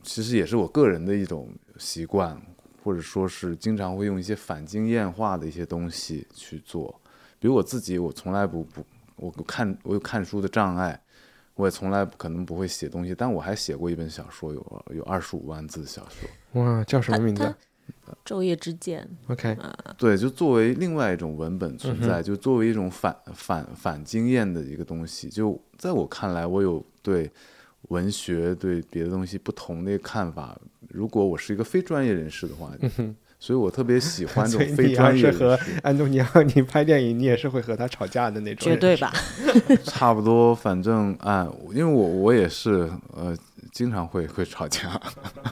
[0.02, 2.40] 其实也是我个人的一种习惯，
[2.82, 7.00] 或者说是经常会用一些反经验化的一些东西去做。
[7.38, 8.84] 比如我自己，我从来不不，
[9.16, 11.00] 我看我有看书的障碍。
[11.54, 16.62] 我也从来可能不会写东西，但我还写过一本小说，有有二十五万字的小说。
[16.62, 17.54] 哇，叫什么名字？
[18.24, 19.08] 昼夜之间。
[19.28, 19.56] OK，
[19.96, 25.28] 对，就作为另外一种文本存在，就作为一种反反反经验的一个东西。
[25.28, 27.30] 就在我看来，我有对
[27.88, 30.58] 文学对别的东西不同的看法。
[30.88, 32.72] 如果我是一个非专业人士的话。
[33.44, 35.30] 所以我特别喜欢这种非专业。
[35.30, 38.66] 和安东尼奥尼拍电影，你也是会和他吵架的那种。
[38.66, 39.12] 绝对吧。
[39.84, 43.36] 差不多，反正啊，因为我我也是呃，
[43.70, 44.98] 经常会会吵架。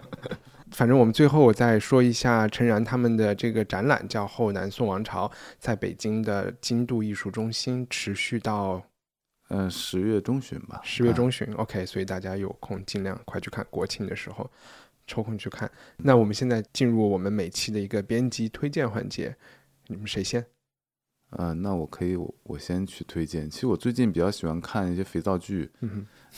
[0.73, 5.29] 反正我们最后我再说一下陈然他们的这个展览，叫《后南宋王朝》，
[5.59, 8.83] 在北京的京都艺术中心持续到
[9.51, 10.81] 嗯十月中旬吧。
[10.83, 14.51] 十月中旬，OK，所以大家有空尽量快去看，国庆的时候。
[15.07, 15.71] 抽空去看。
[15.97, 19.37] 那我们现在进入我们每期的一个编辑推荐环节，
[19.89, 20.45] 你们谁先？
[21.39, 23.49] 嗯，那我可以，我我先去推荐。
[23.49, 25.71] 其实我最近比较喜欢看一些肥皂剧，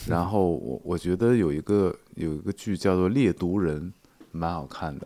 [0.07, 3.91] 然后我我觉得有一个有一个剧叫做《猎毒人》，
[4.31, 5.05] 蛮好看的。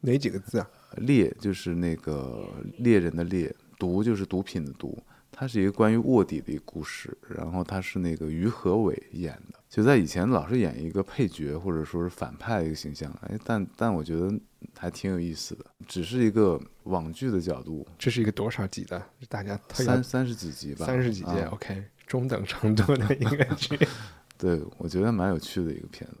[0.00, 0.70] 哪几个字啊？
[0.98, 2.48] 猎就是那个
[2.78, 4.96] 猎人的猎，毒就是毒品的毒。
[5.32, 9.58] 它是一个关于卧底的一个故事，然后它是那个于和伟演的。
[9.74, 14.32] 就在以前老是演一个配角或者说是反派一个形象，哎，但但我觉得
[14.78, 17.84] 还挺有意思的，只是一个网剧的角度。
[17.98, 19.02] 这是一个多少集的？
[19.28, 23.76] 大家三三十几集吧，三十几集，OK，中等程度的一个剧。
[24.38, 26.18] 对，我觉得蛮有趣的一个片子。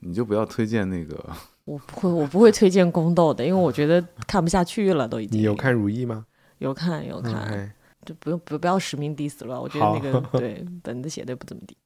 [0.00, 1.16] 你就不要推荐那个，
[1.64, 5.38] 我不会，我不会推荐宫斗的，因为我觉得看不下去了，都已经。
[5.38, 6.26] 你有看《如意》吗？
[6.58, 7.72] 有看，有看，
[8.04, 11.76] 就不用不不要实名 diss 了，我觉得那个对本子写的不怎么地。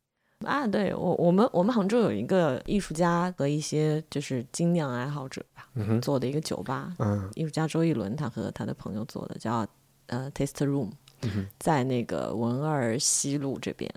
[0.47, 5.69] 啊，对我我们我们杭州有一个艺术家和一些就是精酿爱好者吧，
[6.01, 9.67] 做的一个酒吧，嗯，艺术家周一伦他和他的朋友做的，叫
[10.07, 10.91] 呃 Taste Room，
[11.59, 13.93] 在那个文二西路这边，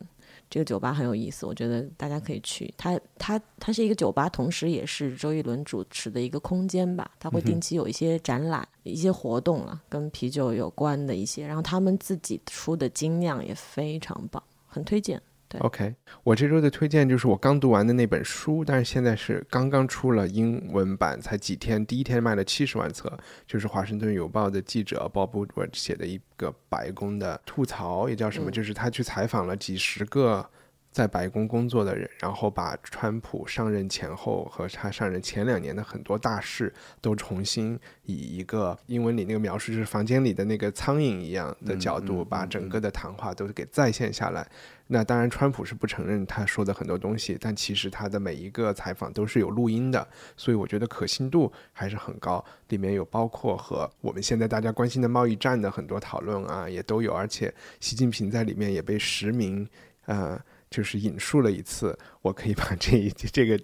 [0.50, 2.72] 这个酒吧很有意思，我觉得大家可以去。
[2.78, 15.22] 它它它是一个酒吧，同时也是周一伦主持的一个空间吧，他会定期有一些展览、一些活动啊，跟啤酒有关的一些，然后他们自己出的精酿也非常棒，很推荐。
[15.60, 23.12] OK，我这周的推荐就是我刚读完的那本书，但是现在是刚刚出了英文版，才几天，第一天卖了七十万册，
[23.46, 30.50] 就是《华盛顿邮报》的记者 Bob Woodward 写的一个白宫的吐槽，也叫什么，就是他去采访了几十个。
[30.94, 44.48] 在白宫工作的人，然后把川普上任前后和他上任前两年的很多大事都重新以一个英文里那个描述，就是房间里的那个苍蝇一样的角度，把整个的谈话都给再现下来。
[44.94, 52.44] 那当然，川普是不承认他说的很多东西，但其实他的每一个采访都是有录音的，所以我觉得可信度还是很高。
[52.70, 59.68] 里面有包括和我们现在大家关心的贸易战的很多讨论啊，也都有，而且习近平在里面也被实名，
[60.06, 60.40] 呃。
[60.70, 63.60] 就是引述了一次，我可以把这一这个，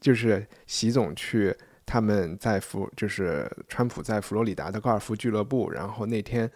[0.00, 1.52] 就是习总去
[1.84, 6.48] 他们在佛，就是川普在佛罗里达的高尔夫俱乐部，然后那天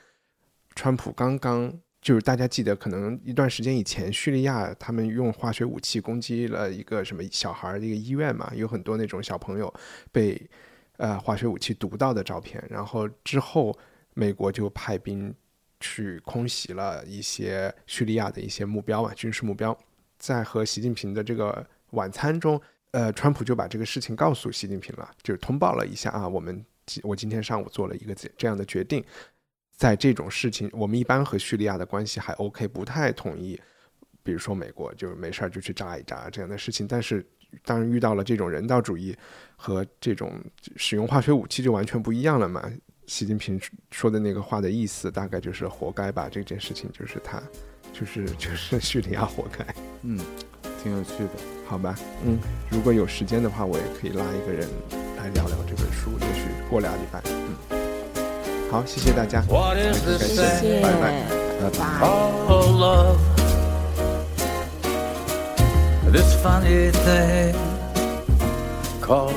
[0.77, 1.77] 川普刚刚
[2.07, 9.75] 就是大家记得，可能一段时间以前，叙利亚他们用化学武器攻击了一个什么小孩的一个医院嘛，有很多那种小朋友
[10.13, 10.41] 被
[10.99, 13.77] 呃化学武器毒到的照片，然后之后
[14.15, 15.35] 美国就派兵
[15.81, 19.77] 去空袭了一些叙利亚的一些目标嘛，军事目标。
[20.17, 26.65] 在和习近平的这个晚餐中，呃，川普就把这个事情告诉习近平了，就是通报了一下啊，我们
[27.03, 29.05] 我今天上午做了一个这这样的决定，
[29.77, 33.61] 在这种事情，我们一般和叙利亚的关系还 OK，不太同意。
[34.23, 37.25] 比如说美国就是没事儿就去炸一炸这样的事情，但是
[37.65, 39.17] 当然遇到了这种人道主义
[39.55, 40.33] 和这种
[40.77, 42.69] 使用化学武器就完全不一样了嘛。
[43.07, 43.61] 习近平
[43.93, 47.41] 说的那个话的意思大概就是活该吧，这件事情就是他，
[47.93, 49.65] 就是就是 叙利亚活该。
[50.03, 50.19] 嗯，
[50.83, 51.31] 挺有趣的，
[51.67, 51.95] 好吧？
[52.25, 52.37] 嗯，
[52.69, 54.69] 如果有时间的话，我也可以拉一个人
[55.19, 57.23] 来聊聊这本书，也许过俩礼拜。
[57.27, 57.76] 嗯，
[58.71, 59.49] 好，谢谢大家，谢
[60.61, 61.23] 谢，拜拜，
[61.61, 62.01] 拜拜。
[62.03, 63.17] Oh, love.
[66.13, 67.55] This funny thing
[69.01, 69.33] called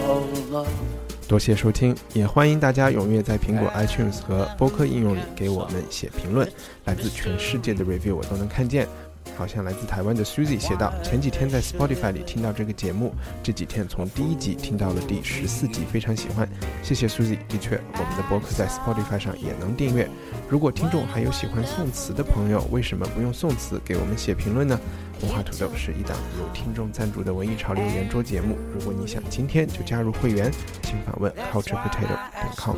[0.51, 0.67] love.
[1.27, 6.51] 多谢收听，也欢迎大家踊跃在苹果 iTunes 和播客应用里给我们写评论，
[6.85, 8.87] 来自全世界的 review 我都能看见。
[9.37, 16.47] 好像来自台湾的 Susie 写道：前几天在 Spotify 里听到这个节目，这几天从第一集听到了第十四集，非常喜欢。
[16.83, 17.37] 谢谢 Susie。
[17.47, 20.09] 的确，我们的播客在 Spotify 上也能订阅。
[20.49, 24.79] 如果听众还有喜欢宋词的朋友，为什么不用宋词给我们写评论呢？
[25.21, 28.57] 文化土豆是一档由听众赞助的文艺潮流圆桌节目。
[28.73, 30.49] 如果你想今天就加入会员，
[30.81, 32.77] 请访问 culturepotato.com。